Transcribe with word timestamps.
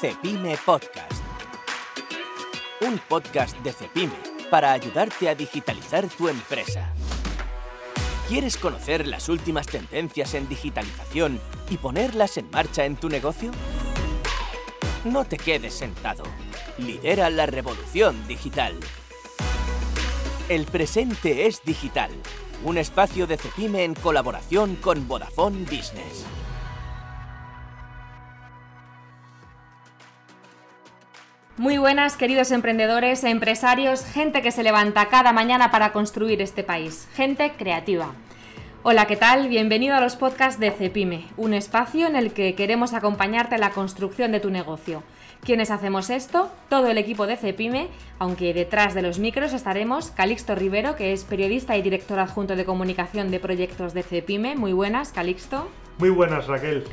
Cepime 0.00 0.56
Podcast. 0.64 1.22
Un 2.80 2.98
podcast 3.06 3.54
de 3.58 3.70
Cepime 3.70 4.14
para 4.50 4.72
ayudarte 4.72 5.28
a 5.28 5.34
digitalizar 5.34 6.08
tu 6.08 6.28
empresa. 6.28 6.94
¿Quieres 8.26 8.56
conocer 8.56 9.06
las 9.06 9.28
últimas 9.28 9.66
tendencias 9.66 10.32
en 10.32 10.48
digitalización 10.48 11.38
y 11.68 11.76
ponerlas 11.76 12.38
en 12.38 12.48
marcha 12.50 12.86
en 12.86 12.96
tu 12.96 13.10
negocio? 13.10 13.50
No 15.04 15.26
te 15.26 15.36
quedes 15.36 15.74
sentado. 15.74 16.22
Lidera 16.78 17.28
la 17.28 17.44
revolución 17.44 18.26
digital. 18.26 18.80
El 20.48 20.64
presente 20.64 21.46
es 21.46 21.62
digital. 21.62 22.10
Un 22.64 22.78
espacio 22.78 23.26
de 23.26 23.36
Cepime 23.36 23.84
en 23.84 23.92
colaboración 23.92 24.76
con 24.76 25.06
Vodafone 25.06 25.64
Business. 25.64 26.24
Muy 31.60 31.76
buenas, 31.76 32.16
queridos 32.16 32.52
emprendedores, 32.52 33.22
empresarios, 33.22 34.02
gente 34.02 34.40
que 34.40 34.50
se 34.50 34.62
levanta 34.62 35.10
cada 35.10 35.34
mañana 35.34 35.70
para 35.70 35.92
construir 35.92 36.40
este 36.40 36.64
país, 36.64 37.06
gente 37.12 37.52
creativa. 37.52 38.14
Hola, 38.82 39.06
¿qué 39.06 39.16
tal? 39.16 39.46
Bienvenido 39.48 39.94
a 39.94 40.00
los 40.00 40.16
podcasts 40.16 40.58
de 40.58 40.70
Cepime, 40.70 41.26
un 41.36 41.52
espacio 41.52 42.06
en 42.06 42.16
el 42.16 42.32
que 42.32 42.54
queremos 42.54 42.94
acompañarte 42.94 43.56
en 43.56 43.60
la 43.60 43.72
construcción 43.72 44.32
de 44.32 44.40
tu 44.40 44.48
negocio. 44.48 45.02
¿Quiénes 45.44 45.70
hacemos 45.70 46.08
esto? 46.08 46.50
Todo 46.70 46.86
el 46.88 46.96
equipo 46.96 47.26
de 47.26 47.36
Cepime, 47.36 47.88
aunque 48.18 48.54
detrás 48.54 48.94
de 48.94 49.02
los 49.02 49.18
micros 49.18 49.52
estaremos 49.52 50.12
Calixto 50.12 50.54
Rivero, 50.54 50.96
que 50.96 51.12
es 51.12 51.24
periodista 51.24 51.76
y 51.76 51.82
director 51.82 52.20
adjunto 52.20 52.56
de 52.56 52.64
comunicación 52.64 53.30
de 53.30 53.38
proyectos 53.38 53.92
de 53.92 54.02
Cepime. 54.02 54.56
Muy 54.56 54.72
buenas, 54.72 55.12
Calixto. 55.12 55.68
Muy 55.98 56.08
buenas, 56.08 56.46
Raquel 56.46 56.84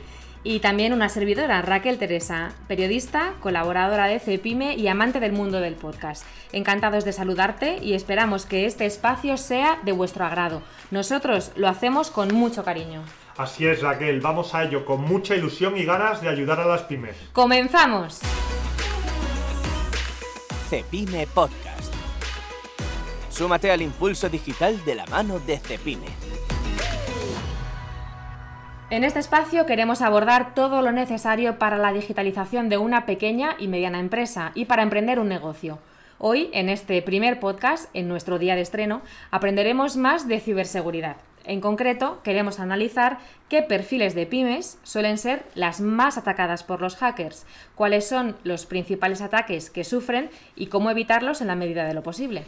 y 0.47 0.61
también 0.61 0.93
una 0.93 1.09
servidora, 1.09 1.61
Raquel 1.61 1.97
Teresa, 1.97 2.53
periodista, 2.69 3.33
colaboradora 3.41 4.05
de 4.05 4.17
Cepime 4.17 4.75
y 4.75 4.87
amante 4.87 5.19
del 5.19 5.33
mundo 5.33 5.59
del 5.59 5.75
podcast. 5.75 6.23
Encantados 6.53 7.03
de 7.03 7.11
saludarte 7.11 7.79
y 7.81 7.95
esperamos 7.95 8.45
que 8.45 8.65
este 8.65 8.85
espacio 8.85 9.35
sea 9.35 9.77
de 9.83 9.91
vuestro 9.91 10.23
agrado. 10.23 10.61
Nosotros 10.89 11.51
lo 11.57 11.67
hacemos 11.67 12.09
con 12.11 12.33
mucho 12.33 12.63
cariño. 12.63 13.03
Así 13.35 13.67
es, 13.67 13.81
Raquel, 13.81 14.21
vamos 14.21 14.55
a 14.55 14.63
ello 14.63 14.85
con 14.85 15.01
mucha 15.01 15.35
ilusión 15.35 15.77
y 15.77 15.83
ganas 15.83 16.21
de 16.21 16.29
ayudar 16.29 16.61
a 16.61 16.65
las 16.65 16.83
pymes. 16.83 17.17
¡Comenzamos! 17.33 18.21
Cepime 20.69 21.27
Podcast. 21.27 21.93
Súmate 23.29 23.69
al 23.69 23.81
impulso 23.81 24.29
digital 24.29 24.81
de 24.85 24.95
la 24.95 25.05
mano 25.07 25.39
de 25.39 25.59
Cepime. 25.59 26.07
En 28.89 29.03
este 29.03 29.19
espacio 29.19 29.65
queremos 29.65 30.01
abordar 30.01 30.53
todo 30.53 30.81
lo 30.81 30.93
necesario 30.93 31.59
para 31.59 31.77
la 31.77 31.91
digitalización 31.91 32.69
de 32.69 32.77
una 32.77 33.05
pequeña 33.05 33.57
y 33.59 33.67
mediana 33.67 33.99
empresa 33.99 34.53
y 34.55 34.63
para 34.63 34.81
emprender 34.81 35.19
un 35.19 35.27
negocio. 35.27 35.79
Hoy, 36.19 36.49
en 36.53 36.69
este 36.69 37.01
primer 37.01 37.41
podcast, 37.41 37.93
en 37.93 38.07
nuestro 38.07 38.39
día 38.39 38.55
de 38.55 38.61
estreno, 38.61 39.01
aprenderemos 39.29 39.97
más 39.97 40.29
de 40.29 40.39
ciberseguridad. 40.39 41.17
En 41.43 41.59
concreto, 41.59 42.21
queremos 42.23 42.61
analizar 42.61 43.17
qué 43.49 43.61
perfiles 43.61 44.15
de 44.15 44.25
pymes 44.25 44.79
suelen 44.83 45.17
ser 45.17 45.43
las 45.53 45.81
más 45.81 46.17
atacadas 46.17 46.63
por 46.63 46.79
los 46.81 46.95
hackers, 46.95 47.45
cuáles 47.75 48.07
son 48.07 48.37
los 48.45 48.65
principales 48.65 49.19
ataques 49.19 49.69
que 49.69 49.83
sufren 49.83 50.29
y 50.55 50.67
cómo 50.67 50.89
evitarlos 50.89 51.41
en 51.41 51.47
la 51.47 51.55
medida 51.55 51.83
de 51.83 51.93
lo 51.93 52.03
posible. 52.03 52.45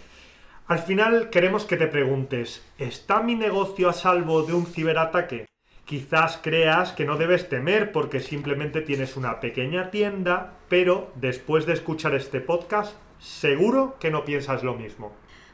Al 0.67 0.80
final 0.80 1.32
queremos 1.32 1.66
que 1.66 1.76
te 1.76 1.88
preguntes, 1.88 2.66
¿está 2.78 3.22
mi 3.22 3.36
negocio 3.36 3.90
a 3.90 3.94
salvo 3.94 4.44
de 4.44 4.54
un 4.54 4.66
ciberataque? 4.66 5.50
Quizás 5.90 6.38
creas 6.44 6.92
que 6.92 7.04
no 7.04 7.18
debes 7.18 7.50
temer 7.50 7.92
porque 7.92 8.20
simplemente 8.20 8.82
tienes 8.82 9.18
una 9.18 9.40
pequeña 9.40 9.90
tienda, 9.90 10.54
pero 10.68 11.12
después 11.16 11.66
de 11.66 11.73
escuchar 11.73 12.14
este 12.14 12.42
podcast, 12.42 12.95
seguro 13.18 13.98
que 14.00 14.12
no 14.12 14.23
piensas 14.23 14.62
lo 14.62 14.76
mismo. 14.76 15.12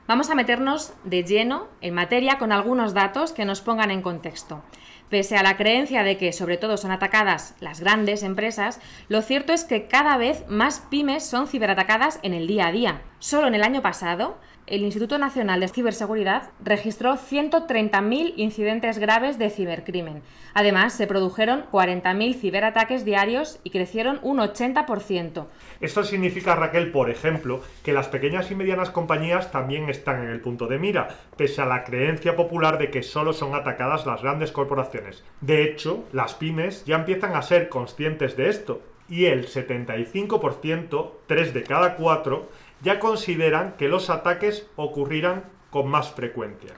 Vamos 0.10 0.30
a 0.30 0.36
meternos 0.36 0.94
de 1.06 1.24
lleno 1.24 1.70
en 1.80 1.94
materia 1.94 2.38
con 2.38 2.52
algunos 2.52 2.94
datos 2.94 3.32
que 3.32 3.46
nos 3.46 3.62
pongan 3.62 3.92
en 3.92 4.02
contexto. 4.02 4.62
Pese 5.10 5.38
a 5.38 5.44
la 5.44 5.56
creencia 5.56 6.04
de 6.04 6.18
que 6.18 6.34
sobre 6.34 6.58
todo 6.58 6.76
son 6.76 6.92
atacadas 6.92 7.56
las 7.62 7.80
grandes 7.80 8.22
empresas, 8.22 8.82
lo 9.08 9.22
cierto 9.22 9.54
es 9.54 9.64
que 9.64 9.88
cada 9.88 10.18
vez 10.18 10.44
más 10.50 10.82
pymes 10.82 11.26
son 11.26 11.48
ciberatacadas 11.48 12.20
en 12.24 12.34
el 12.34 12.46
día 12.46 12.68
a 12.68 12.72
día. 12.74 13.02
Solo 13.20 13.48
en 13.48 13.56
el 13.56 13.64
año 13.64 13.82
pasado, 13.82 14.38
el 14.68 14.82
Instituto 14.82 15.20
Nacional 15.20 15.60
de 15.60 15.68
Ciberseguridad 15.68 16.50
registró 16.64 17.14
130.000 17.14 18.34
incidentes 18.36 18.98
graves 18.98 19.38
de 19.38 19.52
cibercrimen. 19.52 20.24
Además, 20.56 20.94
se 20.94 21.06
produjeron 21.06 21.66
40.000 21.72 22.40
ciberataques 22.40 23.06
diarios 23.06 23.60
y 23.64 23.70
crecieron 23.70 24.20
un 24.24 24.40
80%. 24.40 25.46
Esto 25.82 26.04
significa, 26.04 26.56
Raquel, 26.56 26.92
por 26.92 27.12
ejemplo, 27.12 27.62
que 27.84 27.94
las 27.94 28.08
pequeñas 28.08 28.50
y 28.50 28.56
medianas 28.56 28.90
compañías 28.90 29.52
también 29.52 29.88
están 29.90 30.24
en 30.24 30.30
el 30.30 30.42
punto 30.42 30.66
de 30.68 30.80
mira, 30.80 31.10
pese 31.38 31.62
a 31.62 31.66
la 31.66 31.84
creencia 31.84 32.36
popular 32.36 32.80
de 32.80 32.90
que 32.90 33.04
solo 33.04 33.34
son 33.34 33.54
atacadas 33.54 34.08
las 34.08 34.24
grandes 34.24 34.52
corporaciones. 34.52 35.24
De 35.42 35.64
hecho, 35.64 36.06
las 36.12 36.34
pymes 36.34 36.86
ya 36.86 36.96
empiezan 36.96 37.36
a 37.36 37.44
ser 37.44 37.70
conscientes 37.70 38.36
de 38.36 38.50
esto, 38.50 38.82
y 39.08 39.26
el 39.26 39.48
75%, 39.48 41.12
3 41.28 41.54
de 41.54 41.64
cada 41.64 41.96
4, 41.96 42.50
ya 42.86 43.00
consideran 43.00 43.74
que 43.78 43.90
los 43.90 44.12
ataques 44.12 44.68
ocurrirán 44.76 45.44
con 45.72 45.90
más 45.90 46.14
frecuencia. 46.14 46.72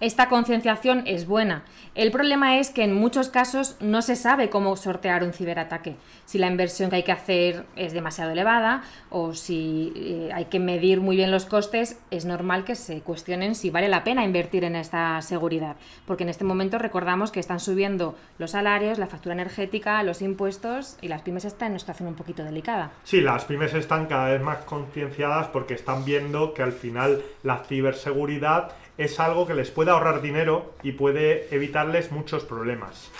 Esta 0.00 0.28
concienciación 0.28 1.04
es 1.06 1.26
buena. 1.26 1.62
El 1.94 2.10
problema 2.10 2.58
es 2.58 2.70
que 2.70 2.82
en 2.82 2.92
muchos 2.92 3.28
casos 3.28 3.76
no 3.80 4.02
se 4.02 4.16
sabe 4.16 4.50
cómo 4.50 4.74
sortear 4.74 5.22
un 5.22 5.32
ciberataque. 5.32 5.94
Si 6.24 6.36
la 6.38 6.48
inversión 6.48 6.90
que 6.90 6.96
hay 6.96 7.02
que 7.04 7.12
hacer 7.12 7.64
es 7.76 7.92
demasiado 7.92 8.32
elevada 8.32 8.82
o 9.08 9.34
si 9.34 9.92
eh, 9.94 10.30
hay 10.34 10.46
que 10.46 10.58
medir 10.58 11.00
muy 11.00 11.14
bien 11.14 11.30
los 11.30 11.46
costes, 11.46 12.00
es 12.10 12.24
normal 12.24 12.64
que 12.64 12.74
se 12.74 13.02
cuestionen 13.02 13.54
si 13.54 13.70
vale 13.70 13.88
la 13.88 14.02
pena 14.02 14.24
invertir 14.24 14.64
en 14.64 14.74
esta 14.74 15.22
seguridad. 15.22 15.76
Porque 16.06 16.24
en 16.24 16.28
este 16.28 16.42
momento 16.42 16.78
recordamos 16.78 17.30
que 17.30 17.38
están 17.38 17.60
subiendo 17.60 18.16
los 18.38 18.50
salarios, 18.50 18.98
la 18.98 19.06
factura 19.06 19.34
energética, 19.34 20.02
los 20.02 20.22
impuestos 20.22 20.98
y 21.02 21.08
las 21.08 21.22
pymes 21.22 21.44
están 21.44 21.66
en 21.66 21.72
una 21.72 21.78
situación 21.78 22.08
un 22.08 22.16
poquito 22.16 22.42
delicada. 22.42 22.90
Sí, 23.04 23.20
las 23.20 23.44
pymes 23.44 23.72
están 23.74 24.06
cada 24.06 24.30
vez 24.30 24.42
más 24.42 24.58
concienciadas 24.64 25.46
porque 25.48 25.74
están 25.74 26.04
viendo 26.04 26.52
que 26.52 26.62
al 26.62 26.72
final 26.72 27.22
la 27.44 27.58
ciberseguridad 27.58 28.72
es 28.96 29.18
algo 29.18 29.46
que 29.46 29.54
les 29.54 29.70
puede 29.70 29.90
ahorrar 29.90 30.22
dinero 30.22 30.74
y 30.82 30.92
puede 30.92 31.54
evitarles 31.54 32.12
muchos 32.12 32.44
problemas. 32.44 33.10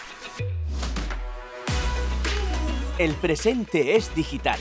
El 2.99 3.13
presente 3.15 3.97
es 3.97 4.15
digital, 4.15 4.61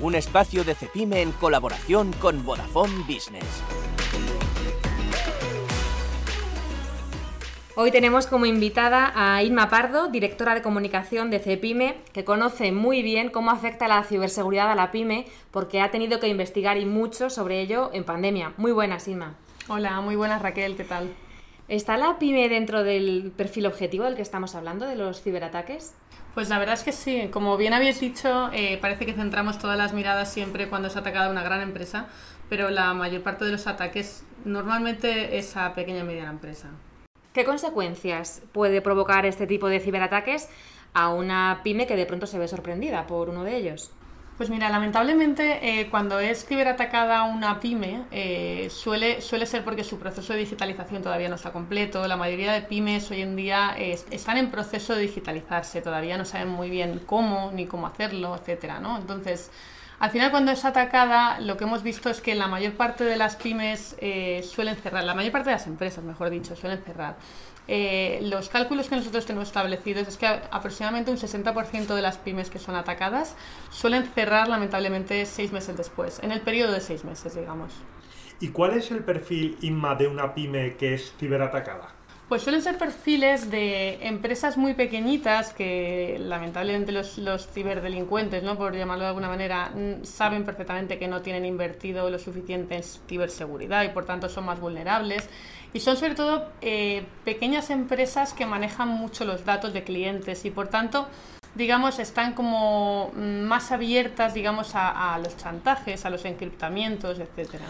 un 0.00 0.14
espacio 0.14 0.62
de 0.62 0.74
Cepime 0.74 1.20
en 1.20 1.32
colaboración 1.32 2.12
con 2.12 2.44
Vodafone 2.44 3.04
Business. 3.08 3.62
Hoy 7.74 7.90
tenemos 7.90 8.26
como 8.26 8.44
invitada 8.44 9.12
a 9.16 9.42
Inma 9.42 9.70
Pardo, 9.70 10.08
directora 10.08 10.54
de 10.54 10.60
comunicación 10.60 11.30
de 11.30 11.40
Cepime, 11.40 11.96
que 12.12 12.22
conoce 12.22 12.70
muy 12.70 13.02
bien 13.02 13.30
cómo 13.30 13.50
afecta 13.50 13.88
la 13.88 14.04
ciberseguridad 14.04 14.70
a 14.70 14.74
la 14.74 14.92
pyme 14.92 15.24
porque 15.50 15.80
ha 15.80 15.90
tenido 15.90 16.20
que 16.20 16.28
investigar 16.28 16.76
y 16.76 16.84
mucho 16.84 17.30
sobre 17.30 17.62
ello 17.62 17.90
en 17.94 18.04
pandemia. 18.04 18.52
Muy 18.58 18.72
buenas, 18.72 19.08
Inma. 19.08 19.36
Hola, 19.68 20.00
muy 20.00 20.16
buenas 20.16 20.42
Raquel, 20.42 20.76
¿qué 20.76 20.82
tal? 20.82 21.08
¿Está 21.68 21.96
la 21.96 22.18
pyme 22.18 22.48
dentro 22.48 22.82
del 22.82 23.32
perfil 23.36 23.66
objetivo 23.66 24.04
del 24.04 24.16
que 24.16 24.22
estamos 24.22 24.56
hablando, 24.56 24.86
de 24.86 24.96
los 24.96 25.22
ciberataques? 25.22 25.94
Pues 26.34 26.48
la 26.48 26.58
verdad 26.58 26.74
es 26.74 26.82
que 26.82 26.90
sí. 26.90 27.28
Como 27.30 27.56
bien 27.56 27.72
habéis 27.72 28.00
dicho, 28.00 28.50
eh, 28.52 28.78
parece 28.80 29.06
que 29.06 29.12
centramos 29.12 29.58
todas 29.58 29.78
las 29.78 29.92
miradas 29.92 30.32
siempre 30.32 30.68
cuando 30.68 30.88
es 30.88 30.96
atacada 30.96 31.30
una 31.30 31.44
gran 31.44 31.60
empresa, 31.60 32.08
pero 32.48 32.70
la 32.70 32.92
mayor 32.92 33.22
parte 33.22 33.44
de 33.44 33.52
los 33.52 33.68
ataques 33.68 34.24
normalmente 34.44 35.38
es 35.38 35.56
a 35.56 35.72
pequeña 35.74 36.00
y 36.00 36.04
mediana 36.04 36.30
empresa. 36.30 36.68
¿Qué 37.32 37.44
consecuencias 37.44 38.42
puede 38.50 38.82
provocar 38.82 39.26
este 39.26 39.46
tipo 39.46 39.68
de 39.68 39.78
ciberataques 39.78 40.48
a 40.92 41.10
una 41.10 41.60
pyme 41.62 41.86
que 41.86 41.94
de 41.94 42.06
pronto 42.06 42.26
se 42.26 42.38
ve 42.40 42.48
sorprendida 42.48 43.06
por 43.06 43.28
uno 43.28 43.44
de 43.44 43.56
ellos? 43.56 43.92
Pues 44.36 44.48
mira, 44.48 44.70
lamentablemente 44.70 45.80
eh, 45.80 45.90
cuando 45.90 46.18
es 46.18 46.46
ciberatacada 46.46 47.24
una 47.24 47.60
pyme 47.60 48.06
eh, 48.10 48.68
suele, 48.70 49.20
suele 49.20 49.44
ser 49.46 49.62
porque 49.62 49.84
su 49.84 49.98
proceso 49.98 50.32
de 50.32 50.40
digitalización 50.40 51.02
todavía 51.02 51.28
no 51.28 51.36
está 51.36 51.52
completo. 51.52 52.06
La 52.08 52.16
mayoría 52.16 52.52
de 52.52 52.62
pymes 52.62 53.10
hoy 53.10 53.20
en 53.20 53.36
día 53.36 53.76
están 53.76 54.38
en 54.38 54.50
proceso 54.50 54.94
de 54.94 55.02
digitalizarse, 55.02 55.82
todavía 55.82 56.16
no 56.16 56.24
saben 56.24 56.48
muy 56.48 56.70
bien 56.70 57.00
cómo 57.06 57.52
ni 57.52 57.66
cómo 57.66 57.86
hacerlo, 57.86 58.34
etcétera, 58.34 58.80
¿no? 58.80 58.96
Entonces, 58.96 59.50
al 60.00 60.10
final 60.10 60.30
cuando 60.30 60.50
es 60.50 60.64
atacada, 60.64 61.38
lo 61.40 61.56
que 61.56 61.64
hemos 61.64 61.82
visto 61.82 62.08
es 62.10 62.20
que 62.20 62.34
la 62.34 62.48
mayor 62.48 62.72
parte 62.72 63.04
de 63.04 63.16
las 63.16 63.36
pymes 63.36 63.96
eh, 64.00 64.42
suelen 64.42 64.76
cerrar, 64.76 65.04
la 65.04 65.14
mayor 65.14 65.30
parte 65.32 65.50
de 65.50 65.56
las 65.56 65.66
empresas, 65.66 66.02
mejor 66.04 66.30
dicho, 66.30 66.56
suelen 66.56 66.82
cerrar. 66.82 67.16
Eh, 67.68 68.18
los 68.22 68.48
cálculos 68.48 68.88
que 68.88 68.96
nosotros 68.96 69.24
tenemos 69.24 69.48
establecidos 69.48 70.08
es 70.08 70.16
que 70.16 70.26
aproximadamente 70.26 71.10
un 71.10 71.16
60% 71.16 71.94
de 71.94 72.02
las 72.02 72.18
pymes 72.18 72.50
que 72.50 72.58
son 72.58 72.74
atacadas 72.74 73.36
suelen 73.70 74.04
cerrar 74.04 74.48
lamentablemente 74.48 75.24
seis 75.26 75.52
meses 75.52 75.76
después, 75.76 76.20
en 76.22 76.32
el 76.32 76.40
periodo 76.40 76.72
de 76.72 76.80
seis 76.80 77.04
meses, 77.04 77.36
digamos. 77.36 77.72
¿Y 78.40 78.48
cuál 78.48 78.72
es 78.72 78.90
el 78.90 79.04
perfil 79.04 79.56
INMA 79.60 79.94
de 79.94 80.08
una 80.08 80.34
pyme 80.34 80.76
que 80.76 80.94
es 80.94 81.14
ciberatacada? 81.18 81.94
Pues 82.28 82.42
suelen 82.42 82.62
ser 82.62 82.78
perfiles 82.78 83.50
de 83.50 84.06
empresas 84.06 84.56
muy 84.56 84.72
pequeñitas 84.72 85.52
que 85.52 86.16
lamentablemente 86.18 86.90
los, 86.90 87.18
los 87.18 87.46
ciberdelincuentes, 87.46 88.42
¿no? 88.42 88.56
por 88.56 88.74
llamarlo 88.74 89.02
de 89.04 89.08
alguna 89.08 89.28
manera, 89.28 89.70
saben 90.02 90.44
perfectamente 90.44 90.98
que 90.98 91.08
no 91.08 91.20
tienen 91.20 91.44
invertido 91.44 92.08
lo 92.08 92.18
suficiente 92.18 92.76
en 92.76 92.82
ciberseguridad 92.82 93.84
y 93.84 93.90
por 93.90 94.06
tanto 94.06 94.30
son 94.30 94.46
más 94.46 94.58
vulnerables. 94.60 95.28
Y 95.74 95.80
son 95.80 95.96
sobre 95.96 96.14
todo 96.14 96.48
eh, 96.60 97.04
pequeñas 97.24 97.70
empresas 97.70 98.34
que 98.34 98.46
manejan 98.46 98.88
mucho 98.88 99.24
los 99.24 99.44
datos 99.44 99.72
de 99.72 99.84
clientes 99.84 100.44
y 100.44 100.50
por 100.50 100.68
tanto 100.68 101.08
digamos, 101.54 101.98
están 101.98 102.32
como 102.32 103.10
más 103.14 103.72
abiertas, 103.72 104.34
digamos, 104.34 104.74
a, 104.74 105.14
a, 105.14 105.18
los 105.18 105.36
chantajes, 105.36 106.06
a 106.06 106.10
los 106.10 106.24
encriptamientos, 106.24 107.18
etcétera. 107.18 107.64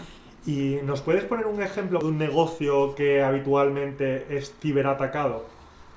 ¿Y 0.45 0.77
nos 0.83 1.01
puedes 1.01 1.23
poner 1.25 1.47
un 1.47 1.61
ejemplo 1.61 1.99
de 1.99 2.05
un 2.05 2.17
negocio 2.17 2.95
que 2.95 3.21
habitualmente 3.23 4.37
es 4.37 4.53
ciberatacado? 4.61 5.45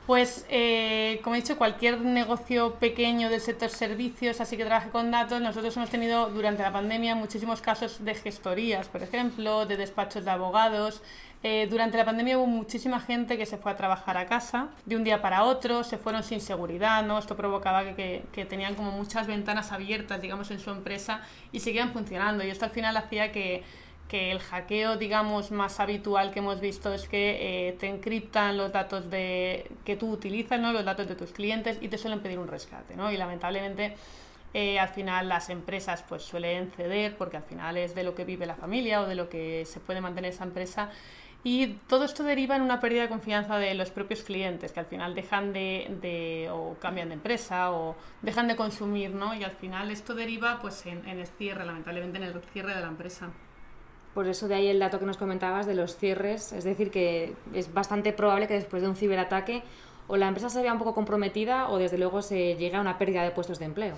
Pues, 0.06 0.46
eh, 0.50 1.20
como 1.24 1.34
he 1.34 1.40
dicho, 1.40 1.58
cualquier 1.58 2.00
negocio 2.00 2.74
pequeño 2.76 3.28
del 3.28 3.40
sector 3.40 3.70
servicios, 3.70 4.40
así 4.40 4.56
que 4.56 4.64
trabaje 4.64 4.90
con 4.90 5.10
datos, 5.10 5.40
nosotros 5.40 5.76
hemos 5.76 5.90
tenido 5.90 6.30
durante 6.30 6.62
la 6.62 6.72
pandemia 6.72 7.16
muchísimos 7.16 7.60
casos 7.60 8.04
de 8.04 8.14
gestorías, 8.14 8.86
por 8.86 9.02
ejemplo, 9.02 9.66
de 9.66 9.76
despachos 9.76 10.24
de 10.24 10.30
abogados. 10.30 11.02
Eh, 11.42 11.66
durante 11.68 11.96
la 11.96 12.04
pandemia 12.04 12.38
hubo 12.38 12.46
muchísima 12.46 13.00
gente 13.00 13.36
que 13.36 13.46
se 13.46 13.58
fue 13.58 13.72
a 13.72 13.76
trabajar 13.76 14.16
a 14.16 14.26
casa 14.26 14.68
de 14.84 14.94
un 14.94 15.02
día 15.02 15.20
para 15.20 15.42
otro, 15.42 15.82
se 15.82 15.98
fueron 15.98 16.22
sin 16.22 16.40
seguridad, 16.40 17.02
¿no? 17.02 17.18
Esto 17.18 17.36
provocaba 17.36 17.96
que, 17.96 18.22
que 18.32 18.44
tenían 18.44 18.76
como 18.76 18.92
muchas 18.92 19.26
ventanas 19.26 19.72
abiertas, 19.72 20.22
digamos, 20.22 20.52
en 20.52 20.60
su 20.60 20.70
empresa 20.70 21.22
y 21.50 21.58
seguían 21.58 21.92
funcionando. 21.92 22.44
Y 22.44 22.50
esto 22.50 22.64
al 22.64 22.70
final 22.70 22.96
hacía 22.96 23.32
que 23.32 23.64
que 24.08 24.30
el 24.30 24.38
hackeo, 24.40 24.96
digamos, 24.96 25.50
más 25.50 25.80
habitual 25.80 26.30
que 26.30 26.38
hemos 26.38 26.60
visto 26.60 26.92
es 26.92 27.08
que 27.08 27.68
eh, 27.68 27.72
te 27.72 27.88
encriptan 27.88 28.56
los 28.56 28.72
datos 28.72 29.10
de, 29.10 29.70
que 29.84 29.96
tú 29.96 30.10
utilizas, 30.10 30.60
¿no? 30.60 30.72
los 30.72 30.84
datos 30.84 31.08
de 31.08 31.16
tus 31.16 31.32
clientes 31.32 31.78
y 31.80 31.88
te 31.88 31.98
suelen 31.98 32.20
pedir 32.20 32.38
un 32.38 32.48
rescate. 32.48 32.96
¿no? 32.96 33.10
Y 33.10 33.16
lamentablemente 33.16 33.96
eh, 34.54 34.78
al 34.78 34.88
final 34.88 35.28
las 35.28 35.50
empresas 35.50 36.04
pues 36.08 36.22
suelen 36.22 36.70
ceder 36.70 37.16
porque 37.16 37.36
al 37.36 37.42
final 37.42 37.76
es 37.76 37.94
de 37.94 38.04
lo 38.04 38.14
que 38.14 38.24
vive 38.24 38.46
la 38.46 38.54
familia 38.54 39.02
o 39.02 39.06
de 39.06 39.14
lo 39.14 39.28
que 39.28 39.64
se 39.66 39.80
puede 39.80 40.00
mantener 40.00 40.32
esa 40.32 40.44
empresa. 40.44 40.90
Y 41.42 41.74
todo 41.88 42.04
esto 42.04 42.24
deriva 42.24 42.56
en 42.56 42.62
una 42.62 42.80
pérdida 42.80 43.02
de 43.02 43.08
confianza 43.08 43.56
de 43.58 43.74
los 43.74 43.90
propios 43.90 44.22
clientes, 44.22 44.72
que 44.72 44.80
al 44.80 44.86
final 44.86 45.14
dejan 45.14 45.52
de, 45.52 45.96
de 46.00 46.48
o 46.50 46.76
cambian 46.80 47.08
de 47.08 47.14
empresa 47.14 47.70
o 47.70 47.96
dejan 48.22 48.48
de 48.48 48.56
consumir, 48.56 49.12
¿no? 49.12 49.32
Y 49.32 49.44
al 49.44 49.52
final 49.52 49.92
esto 49.92 50.14
deriva 50.14 50.58
pues 50.60 50.84
en, 50.86 51.06
en 51.06 51.20
el 51.20 51.26
cierre, 51.26 51.64
lamentablemente 51.64 52.18
en 52.18 52.24
el 52.24 52.40
cierre 52.52 52.74
de 52.74 52.80
la 52.80 52.88
empresa. 52.88 53.30
Por 54.16 54.28
eso 54.28 54.48
de 54.48 54.54
ahí 54.54 54.68
el 54.68 54.78
dato 54.78 54.98
que 54.98 55.04
nos 55.04 55.18
comentabas 55.18 55.66
de 55.66 55.74
los 55.74 55.98
cierres, 55.98 56.50
es 56.52 56.64
decir, 56.64 56.90
que 56.90 57.34
es 57.52 57.74
bastante 57.74 58.14
probable 58.14 58.48
que 58.48 58.54
después 58.54 58.82
de 58.82 58.88
un 58.88 58.96
ciberataque 58.96 59.62
o 60.08 60.16
la 60.16 60.26
empresa 60.26 60.48
se 60.48 60.62
vea 60.62 60.72
un 60.72 60.78
poco 60.78 60.94
comprometida 60.94 61.68
o 61.68 61.76
desde 61.76 61.98
luego 61.98 62.22
se 62.22 62.56
llegue 62.56 62.76
a 62.76 62.80
una 62.80 62.96
pérdida 62.96 63.22
de 63.24 63.30
puestos 63.30 63.58
de 63.58 63.66
empleo. 63.66 63.94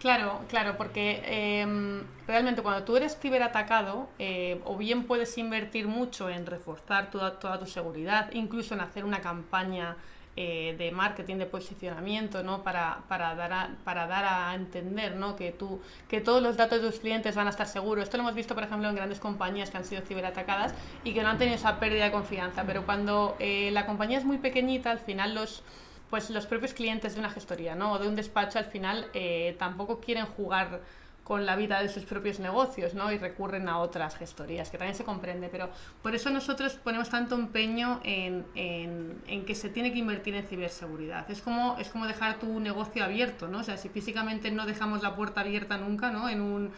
Claro, 0.00 0.40
claro, 0.48 0.78
porque 0.78 1.20
em, 1.26 2.02
realmente 2.26 2.62
cuando 2.62 2.82
tú 2.84 2.96
eres 2.96 3.18
ciberatacado, 3.18 4.08
eh, 4.18 4.58
o 4.64 4.78
bien 4.78 5.04
puedes 5.04 5.36
invertir 5.36 5.86
mucho 5.86 6.30
en 6.30 6.46
reforzar 6.46 7.10
toda, 7.10 7.38
toda 7.38 7.58
tu 7.58 7.66
seguridad, 7.66 8.30
incluso 8.32 8.72
en 8.72 8.80
hacer 8.80 9.04
una 9.04 9.20
campaña 9.20 9.98
eh, 10.40 10.76
de 10.78 10.92
marketing, 10.92 11.38
de 11.38 11.46
posicionamiento, 11.46 12.44
¿no? 12.44 12.62
Para, 12.62 13.00
para, 13.08 13.34
dar 13.34 13.52
a, 13.52 13.70
para 13.82 14.06
dar 14.06 14.24
a 14.24 14.54
entender 14.54 15.16
¿no? 15.16 15.34
que, 15.34 15.50
tú, 15.50 15.80
que 16.08 16.20
todos 16.20 16.40
los 16.40 16.56
datos 16.56 16.80
de 16.80 16.88
tus 16.88 17.00
clientes 17.00 17.34
van 17.34 17.48
a 17.48 17.50
estar 17.50 17.66
seguros. 17.66 18.04
Esto 18.04 18.18
lo 18.18 18.22
hemos 18.22 18.36
visto, 18.36 18.54
por 18.54 18.62
ejemplo, 18.62 18.88
en 18.88 18.94
grandes 18.94 19.18
compañías 19.18 19.68
que 19.68 19.78
han 19.78 19.84
sido 19.84 20.00
ciberatacadas 20.02 20.74
y 21.02 21.12
que 21.12 21.24
no 21.24 21.30
han 21.30 21.38
tenido 21.38 21.56
esa 21.56 21.80
pérdida 21.80 22.04
de 22.04 22.12
confianza. 22.12 22.62
Pero 22.64 22.86
cuando 22.86 23.34
eh, 23.40 23.70
la 23.72 23.84
compañía 23.84 24.16
es 24.16 24.24
muy 24.24 24.38
pequeñita, 24.38 24.92
al 24.92 25.00
final 25.00 25.34
los 25.34 25.64
pues 26.08 26.30
los 26.30 26.46
propios 26.46 26.72
clientes 26.72 27.14
de 27.14 27.20
una 27.20 27.30
gestoría 27.30 27.74
¿no? 27.74 27.92
o 27.94 27.98
de 27.98 28.06
un 28.06 28.14
despacho 28.14 28.60
al 28.60 28.66
final 28.66 29.08
eh, 29.14 29.56
tampoco 29.58 29.98
quieren 29.98 30.24
jugar 30.24 30.80
con 31.28 31.44
la 31.44 31.56
vida 31.56 31.82
de 31.82 31.90
sus 31.90 32.04
propios 32.04 32.40
negocios, 32.40 32.94
¿no? 32.94 33.12
Y 33.12 33.18
recurren 33.18 33.68
a 33.68 33.80
otras 33.80 34.16
gestorías, 34.16 34.70
que 34.70 34.78
también 34.78 34.96
se 34.96 35.04
comprende, 35.04 35.50
pero 35.50 35.68
por 36.02 36.14
eso 36.14 36.30
nosotros 36.30 36.72
ponemos 36.82 37.10
tanto 37.10 37.34
empeño 37.34 38.00
en, 38.02 38.46
en, 38.54 39.20
en, 39.26 39.44
que 39.44 39.54
se 39.54 39.68
tiene 39.68 39.92
que 39.92 39.98
invertir 39.98 40.34
en 40.34 40.46
ciberseguridad. 40.46 41.30
Es 41.30 41.42
como, 41.42 41.76
es 41.78 41.90
como 41.90 42.06
dejar 42.06 42.38
tu 42.38 42.58
negocio 42.60 43.04
abierto, 43.04 43.46
¿no? 43.46 43.58
O 43.58 43.62
sea, 43.62 43.76
si 43.76 43.90
físicamente 43.90 44.50
no 44.50 44.64
dejamos 44.64 45.02
la 45.02 45.14
puerta 45.14 45.42
abierta 45.42 45.76
nunca, 45.76 46.10
¿no? 46.10 46.30
En, 46.30 46.40
un, 46.40 46.70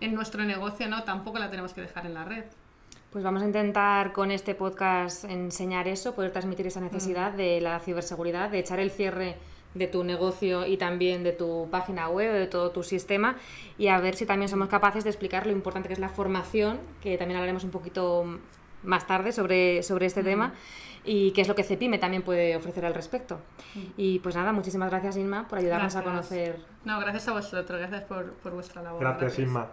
en 0.00 0.14
nuestro 0.14 0.42
negocio, 0.42 0.88
¿no? 0.88 1.02
Tampoco 1.02 1.38
la 1.38 1.50
tenemos 1.50 1.74
que 1.74 1.82
dejar 1.82 2.06
en 2.06 2.14
la 2.14 2.24
red. 2.24 2.44
Pues 3.10 3.22
vamos 3.22 3.42
a 3.42 3.44
intentar 3.44 4.12
con 4.12 4.30
este 4.30 4.54
podcast 4.54 5.24
enseñar 5.24 5.86
eso, 5.86 6.14
poder 6.14 6.30
transmitir 6.30 6.66
esa 6.66 6.80
necesidad 6.80 7.34
mm. 7.34 7.36
de 7.36 7.60
la 7.60 7.78
ciberseguridad, 7.80 8.48
de 8.48 8.60
echar 8.60 8.80
el 8.80 8.90
cierre 8.90 9.36
de 9.78 9.86
tu 9.86 10.04
negocio 10.04 10.66
y 10.66 10.76
también 10.76 11.22
de 11.22 11.32
tu 11.32 11.68
página 11.70 12.08
web, 12.08 12.32
de 12.32 12.46
todo 12.46 12.70
tu 12.70 12.82
sistema 12.82 13.36
y 13.78 13.88
a 13.88 14.00
ver 14.00 14.14
si 14.16 14.26
también 14.26 14.48
somos 14.48 14.68
capaces 14.68 15.04
de 15.04 15.10
explicar 15.10 15.46
lo 15.46 15.52
importante 15.52 15.88
que 15.88 15.94
es 15.94 16.00
la 16.00 16.08
formación, 16.08 16.80
que 17.00 17.16
también 17.16 17.36
hablaremos 17.36 17.64
un 17.64 17.70
poquito 17.70 18.24
más 18.82 19.06
tarde 19.06 19.32
sobre, 19.32 19.82
sobre 19.82 20.06
este 20.06 20.22
tema 20.22 20.54
y 21.04 21.30
qué 21.32 21.40
es 21.40 21.48
lo 21.48 21.54
que 21.54 21.64
Cepime 21.64 21.98
también 21.98 22.22
puede 22.22 22.56
ofrecer 22.56 22.84
al 22.84 22.94
respecto. 22.94 23.40
Y 23.96 24.18
pues 24.18 24.34
nada, 24.34 24.52
muchísimas 24.52 24.90
gracias 24.90 25.16
Inma 25.16 25.48
por 25.48 25.58
ayudarnos 25.58 25.96
a 25.96 26.02
conocer. 26.02 26.60
No, 26.84 27.00
gracias 27.00 27.28
a 27.28 27.32
vosotros, 27.32 27.78
gracias 27.78 28.02
por, 28.02 28.32
por 28.34 28.52
vuestra 28.52 28.82
labor. 28.82 29.00
Gracias, 29.00 29.38
gracias. 29.38 29.48
Inma. 29.48 29.68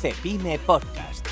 Cepime 0.00 0.58
Podcast. 0.60 1.27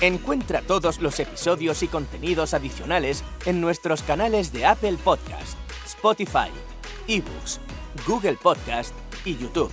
Encuentra 0.00 0.62
todos 0.62 1.00
los 1.00 1.18
episodios 1.18 1.82
y 1.82 1.88
contenidos 1.88 2.54
adicionales 2.54 3.24
en 3.46 3.60
nuestros 3.60 4.04
canales 4.04 4.52
de 4.52 4.64
Apple 4.64 4.96
Podcast, 5.02 5.58
Spotify, 5.84 6.52
eBooks, 7.08 7.58
Google 8.06 8.36
Podcast 8.40 8.94
y 9.24 9.36
YouTube. 9.36 9.72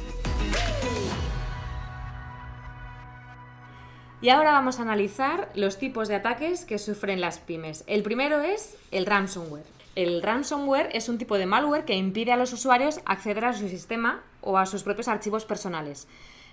Y 4.19 4.29
ahora 4.29 4.53
vamos 4.53 4.79
a 4.79 4.81
analizar 4.81 5.51
los 5.53 5.77
tipos 5.77 6.07
de 6.07 6.15
ataques 6.15 6.65
que 6.65 6.79
sufren 6.79 7.21
las 7.21 7.37
pymes. 7.37 7.83
El 7.85 8.01
primero 8.01 8.41
es 8.41 8.77
el 8.89 9.05
ransomware. 9.05 9.67
El 9.93 10.23
ransomware 10.23 10.89
es 10.93 11.07
un 11.07 11.19
tipo 11.19 11.37
de 11.37 11.45
malware 11.45 11.85
que 11.85 11.93
impide 11.93 12.31
a 12.31 12.37
los 12.37 12.51
usuarios 12.51 12.99
acceder 13.05 13.45
a 13.45 13.53
su 13.53 13.69
sistema 13.69 14.23
o 14.41 14.57
a 14.57 14.65
sus 14.65 14.81
propios 14.81 15.07
archivos 15.07 15.45
personales. 15.45 16.07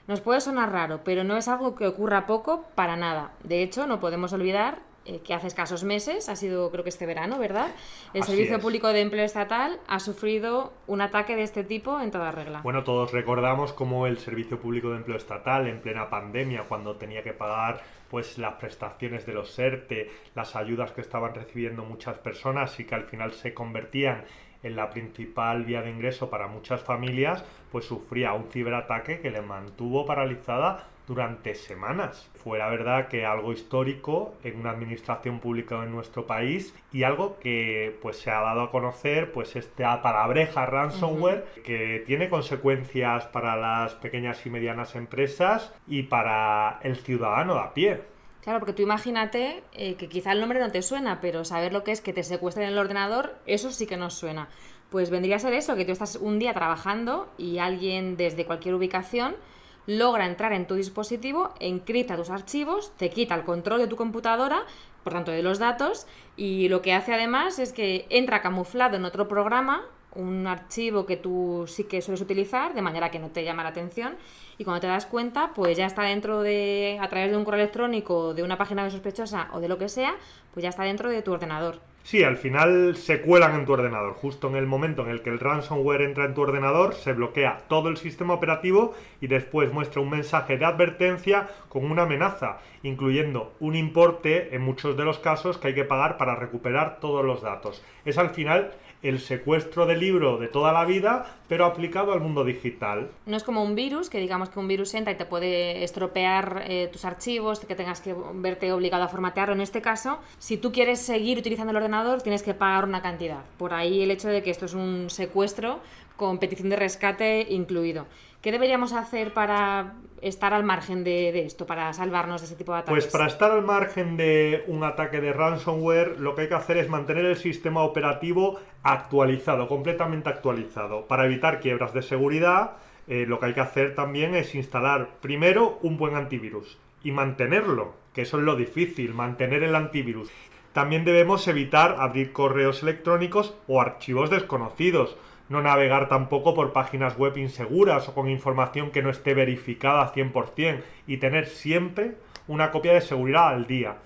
Nos 0.08 0.20
puede 0.20 0.40
sonar 0.40 0.72
raro, 0.72 1.00
pero 1.04 1.24
no 1.24 1.36
es 1.36 1.48
algo 1.48 1.74
que 1.74 1.86
ocurra 1.86 2.26
poco 2.26 2.64
para 2.74 2.96
nada. 2.96 3.32
De 3.44 3.62
hecho, 3.62 3.86
no 3.86 4.00
podemos 4.00 4.32
olvidar 4.32 4.78
eh, 5.04 5.20
que 5.20 5.34
hace 5.34 5.48
escasos 5.48 5.82
meses, 5.82 6.28
ha 6.28 6.36
sido 6.36 6.70
creo 6.70 6.84
que 6.84 6.90
este 6.90 7.06
verano, 7.06 7.38
¿verdad? 7.38 7.68
El 8.14 8.22
Así 8.22 8.32
Servicio 8.32 8.56
es. 8.56 8.62
Público 8.62 8.88
de 8.88 9.00
Empleo 9.00 9.24
Estatal 9.24 9.80
ha 9.88 9.98
sufrido 9.98 10.72
un 10.86 11.00
ataque 11.00 11.34
de 11.34 11.42
este 11.42 11.64
tipo 11.64 12.00
en 12.00 12.12
toda 12.12 12.30
regla. 12.30 12.60
Bueno, 12.62 12.84
todos 12.84 13.10
recordamos 13.10 13.72
cómo 13.72 14.06
el 14.06 14.18
Servicio 14.18 14.60
Público 14.60 14.90
de 14.90 14.98
Empleo 14.98 15.16
Estatal, 15.16 15.66
en 15.66 15.80
plena 15.80 16.08
pandemia, 16.08 16.66
cuando 16.68 16.96
tenía 16.96 17.24
que 17.24 17.32
pagar 17.32 17.82
pues 18.12 18.36
las 18.36 18.56
prestaciones 18.56 19.24
de 19.24 19.32
los 19.32 19.58
ERTE, 19.58 20.10
las 20.34 20.54
ayudas 20.54 20.92
que 20.92 21.00
estaban 21.00 21.34
recibiendo 21.34 21.82
muchas 21.82 22.18
personas 22.18 22.78
y 22.78 22.84
que 22.84 22.94
al 22.94 23.04
final 23.04 23.32
se 23.32 23.54
convertían 23.54 24.26
en 24.62 24.76
la 24.76 24.90
principal 24.90 25.64
vía 25.64 25.80
de 25.80 25.88
ingreso 25.88 26.28
para 26.28 26.46
muchas 26.46 26.82
familias, 26.82 27.42
pues 27.70 27.86
sufría 27.86 28.34
un 28.34 28.50
ciberataque 28.50 29.20
que 29.20 29.30
le 29.30 29.40
mantuvo 29.40 30.04
paralizada 30.04 30.88
durante 31.06 31.54
semanas. 31.54 32.30
Fue 32.34 32.58
la 32.58 32.68
verdad 32.68 33.08
que 33.08 33.24
algo 33.24 33.52
histórico 33.52 34.34
en 34.44 34.60
una 34.60 34.70
administración 34.70 35.40
pública 35.40 35.82
en 35.82 35.92
nuestro 35.92 36.26
país 36.26 36.74
y 36.92 37.02
algo 37.02 37.38
que 37.38 37.98
pues 38.02 38.18
se 38.18 38.30
ha 38.30 38.40
dado 38.40 38.62
a 38.62 38.70
conocer 38.70 39.32
pues 39.32 39.56
esta 39.56 40.02
palabreja 40.02 40.66
ransomware 40.66 41.38
uh 41.38 41.58
-huh. 41.58 41.62
que 41.62 42.02
tiene 42.06 42.28
consecuencias 42.28 43.26
para 43.26 43.56
las 43.56 43.94
pequeñas 43.94 44.44
y 44.46 44.50
medianas 44.50 44.94
empresas 44.94 45.72
y 45.86 46.04
para 46.04 46.80
el 46.82 46.96
ciudadano 46.96 47.54
de 47.54 47.60
a 47.60 47.74
pie. 47.74 48.00
Claro, 48.42 48.58
porque 48.58 48.72
tú 48.72 48.82
imagínate 48.82 49.62
eh, 49.72 49.94
que 49.94 50.08
quizá 50.08 50.32
el 50.32 50.40
nombre 50.40 50.58
no 50.58 50.72
te 50.72 50.82
suena, 50.82 51.20
pero 51.20 51.44
saber 51.44 51.72
lo 51.72 51.84
que 51.84 51.92
es 51.92 52.00
que 52.00 52.12
te 52.12 52.24
secuestren 52.24 52.68
el 52.68 52.78
ordenador, 52.78 53.36
eso 53.46 53.70
sí 53.70 53.86
que 53.86 53.96
nos 53.96 54.14
suena. 54.14 54.48
Pues 54.90 55.10
vendría 55.10 55.36
a 55.36 55.38
ser 55.38 55.52
eso, 55.52 55.76
que 55.76 55.84
tú 55.84 55.92
estás 55.92 56.16
un 56.16 56.40
día 56.40 56.52
trabajando 56.52 57.32
y 57.38 57.58
alguien 57.58 58.16
desde 58.16 58.44
cualquier 58.44 58.74
ubicación 58.74 59.36
logra 59.86 60.26
entrar 60.26 60.52
en 60.52 60.66
tu 60.66 60.74
dispositivo, 60.74 61.54
encripta 61.60 62.16
tus 62.16 62.30
archivos, 62.30 62.92
te 62.96 63.10
quita 63.10 63.34
el 63.34 63.44
control 63.44 63.80
de 63.80 63.86
tu 63.86 63.96
computadora, 63.96 64.62
por 65.04 65.12
tanto 65.12 65.30
de 65.30 65.42
los 65.42 65.58
datos, 65.58 66.06
y 66.36 66.68
lo 66.68 66.82
que 66.82 66.92
hace 66.92 67.14
además 67.14 67.58
es 67.58 67.72
que 67.72 68.06
entra 68.08 68.42
camuflado 68.42 68.96
en 68.96 69.04
otro 69.04 69.28
programa, 69.28 69.82
un 70.14 70.46
archivo 70.46 71.06
que 71.06 71.16
tú 71.16 71.64
sí 71.66 71.84
que 71.84 72.02
sueles 72.02 72.20
utilizar, 72.20 72.74
de 72.74 72.82
manera 72.82 73.10
que 73.10 73.18
no 73.18 73.30
te 73.30 73.44
llama 73.44 73.62
la 73.62 73.70
atención, 73.70 74.16
y 74.58 74.64
cuando 74.64 74.80
te 74.80 74.86
das 74.86 75.06
cuenta, 75.06 75.52
pues 75.54 75.76
ya 75.76 75.86
está 75.86 76.02
dentro 76.02 76.42
de, 76.42 76.98
a 77.00 77.08
través 77.08 77.30
de 77.30 77.36
un 77.36 77.44
correo 77.44 77.60
electrónico, 77.60 78.34
de 78.34 78.42
una 78.42 78.58
página 78.58 78.88
sospechosa 78.90 79.48
o 79.52 79.60
de 79.60 79.68
lo 79.68 79.78
que 79.78 79.88
sea, 79.88 80.14
pues 80.52 80.62
ya 80.62 80.68
está 80.68 80.84
dentro 80.84 81.10
de 81.10 81.22
tu 81.22 81.32
ordenador. 81.32 81.80
Sí, 82.04 82.24
al 82.24 82.36
final 82.36 82.96
se 82.96 83.20
cuelan 83.20 83.54
en 83.54 83.64
tu 83.64 83.72
ordenador. 83.72 84.14
Justo 84.14 84.48
en 84.48 84.56
el 84.56 84.66
momento 84.66 85.02
en 85.02 85.10
el 85.10 85.22
que 85.22 85.30
el 85.30 85.38
ransomware 85.38 86.02
entra 86.02 86.24
en 86.24 86.34
tu 86.34 86.42
ordenador, 86.42 86.94
se 86.94 87.12
bloquea 87.12 87.62
todo 87.68 87.88
el 87.88 87.96
sistema 87.96 88.34
operativo 88.34 88.92
y 89.20 89.28
después 89.28 89.72
muestra 89.72 90.00
un 90.00 90.10
mensaje 90.10 90.58
de 90.58 90.64
advertencia 90.64 91.48
con 91.68 91.88
una 91.88 92.02
amenaza, 92.02 92.58
incluyendo 92.82 93.54
un 93.60 93.76
importe 93.76 94.54
en 94.54 94.62
muchos 94.62 94.96
de 94.96 95.04
los 95.04 95.20
casos 95.20 95.58
que 95.58 95.68
hay 95.68 95.74
que 95.74 95.84
pagar 95.84 96.16
para 96.16 96.34
recuperar 96.34 96.98
todos 96.98 97.24
los 97.24 97.40
datos. 97.40 97.84
Es 98.04 98.18
al 98.18 98.30
final 98.30 98.72
el 99.02 99.20
secuestro 99.20 99.86
del 99.86 100.00
libro 100.00 100.38
de 100.38 100.48
toda 100.48 100.72
la 100.72 100.84
vida, 100.84 101.36
pero 101.48 101.66
aplicado 101.66 102.12
al 102.12 102.20
mundo 102.20 102.44
digital. 102.44 103.10
No 103.26 103.36
es 103.36 103.42
como 103.42 103.62
un 103.62 103.74
virus, 103.74 104.08
que 104.08 104.18
digamos 104.18 104.48
que 104.48 104.58
un 104.58 104.68
virus 104.68 104.94
entra 104.94 105.12
y 105.12 105.16
te 105.16 105.24
puede 105.24 105.82
estropear 105.82 106.64
eh, 106.66 106.88
tus 106.92 107.04
archivos, 107.04 107.60
que 107.60 107.74
tengas 107.74 108.00
que 108.00 108.14
verte 108.34 108.72
obligado 108.72 109.04
a 109.04 109.08
formatearlo. 109.08 109.54
En 109.54 109.60
este 109.60 109.82
caso, 109.82 110.18
si 110.38 110.56
tú 110.56 110.72
quieres 110.72 111.00
seguir 111.00 111.38
utilizando 111.38 111.70
el 111.70 111.76
ordenador, 111.76 112.22
tienes 112.22 112.42
que 112.42 112.54
pagar 112.54 112.84
una 112.84 113.02
cantidad. 113.02 113.42
Por 113.58 113.74
ahí 113.74 114.02
el 114.02 114.10
hecho 114.10 114.28
de 114.28 114.42
que 114.42 114.50
esto 114.50 114.66
es 114.66 114.74
un 114.74 115.10
secuestro 115.10 115.80
con 116.16 116.38
petición 116.38 116.68
de 116.68 116.76
rescate 116.76 117.46
incluido. 117.50 118.06
¿Qué 118.42 118.50
deberíamos 118.50 118.92
hacer 118.92 119.32
para 119.32 119.94
estar 120.20 120.52
al 120.52 120.64
margen 120.64 121.04
de, 121.04 121.46
esto, 121.46 121.64
para 121.64 121.92
salvarnos 121.92 122.40
de 122.40 122.48
ese 122.48 122.56
tipo 122.56 122.72
de 122.72 122.80
ataques? 122.80 123.04
Pues 123.04 123.12
para 123.12 123.28
estar 123.28 123.52
al 123.52 123.62
margen 123.62 124.16
de 124.16 124.64
un 124.66 124.82
ataque 124.82 125.20
de 125.20 125.32
ransomware, 125.32 126.18
lo 126.18 126.34
que 126.34 126.42
hay 126.42 126.48
que 126.48 126.54
hacer 126.54 126.76
es 126.76 126.88
mantener 126.88 127.24
el 127.24 127.36
sistema 127.36 127.84
operativo 127.84 128.58
actualizado, 128.82 129.68
completamente 129.68 130.28
actualizado. 130.28 131.06
Para 131.06 131.26
evitar 131.26 131.60
quiebras 131.60 131.94
de 131.94 132.02
seguridad, 132.02 132.72
eh, 133.06 133.26
lo 133.28 133.38
que 133.38 133.46
hay 133.46 133.54
que 133.54 133.60
hacer 133.60 133.94
también 133.94 134.34
es 134.34 134.56
instalar 134.56 135.10
primero 135.20 135.78
un 135.82 135.96
buen 135.96 136.16
antivirus 136.16 136.78
y 137.04 137.12
mantenerlo, 137.12 137.94
que 138.12 138.22
eso 138.22 138.38
es 138.38 138.42
lo 138.42 138.56
difícil, 138.56 139.14
mantener 139.14 139.62
el 139.62 139.76
antivirus. 139.76 140.32
También 140.72 141.04
debemos 141.04 141.46
evitar 141.46 141.94
abrir 142.00 142.32
correos 142.32 142.82
electrónicos 142.82 143.54
o 143.68 143.80
archivos 143.80 144.30
desconocidos 144.30 145.16
no 145.52 145.62
navegar 145.62 146.08
tampoco 146.08 146.54
por 146.54 146.72
páginas 146.72 147.16
web 147.16 147.36
inseguras 147.36 148.08
o 148.08 148.14
con 148.14 148.28
información 148.28 148.90
que 148.90 149.02
no 149.02 149.10
esté 149.10 149.34
verificada 149.34 150.12
100% 150.12 150.82
y 151.06 151.18
tener 151.18 151.46
siempre 151.46 152.16
una 152.48 152.70
copia 152.70 152.94
de 152.94 153.02
seguridad 153.02 153.48
al 153.48 153.66
día 153.66 153.98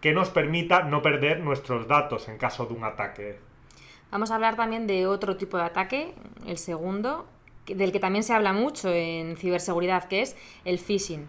que 0.00 0.12
nos 0.12 0.28
permita 0.28 0.82
no 0.82 1.00
perder 1.00 1.40
nuestros 1.40 1.88
datos 1.88 2.28
en 2.28 2.36
caso 2.36 2.66
de 2.66 2.74
un 2.74 2.84
ataque. 2.84 3.38
Vamos 4.10 4.30
a 4.30 4.34
hablar 4.34 4.56
también 4.56 4.86
de 4.86 5.06
otro 5.06 5.36
tipo 5.36 5.56
de 5.56 5.64
ataque, 5.64 6.14
el 6.46 6.58
segundo, 6.58 7.26
del 7.66 7.92
que 7.92 8.00
también 8.00 8.24
se 8.24 8.34
habla 8.34 8.52
mucho 8.52 8.92
en 8.92 9.36
ciberseguridad, 9.36 10.04
que 10.04 10.22
es 10.22 10.36
el 10.64 10.78
phishing. 10.78 11.28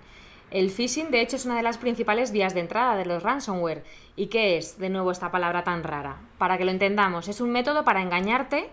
El 0.51 0.71
phishing, 0.71 1.11
de 1.11 1.21
hecho, 1.21 1.35
es 1.35 1.45
una 1.45 1.57
de 1.57 1.63
las 1.63 1.77
principales 1.77 2.31
vías 2.31 2.53
de 2.53 2.61
entrada 2.61 2.95
de 2.95 3.05
los 3.05 3.21
ransomware. 3.21 3.83
¿Y 4.15 4.27
qué 4.27 4.57
es, 4.57 4.79
de 4.79 4.89
nuevo, 4.89 5.11
esta 5.11 5.29
palabra 5.29 5.63
tan 5.63 5.83
rara? 5.83 6.17
Para 6.37 6.57
que 6.57 6.65
lo 6.65 6.71
entendamos, 6.71 7.27
es 7.27 7.41
un 7.41 7.51
método 7.51 7.83
para 7.83 8.01
engañarte 8.01 8.69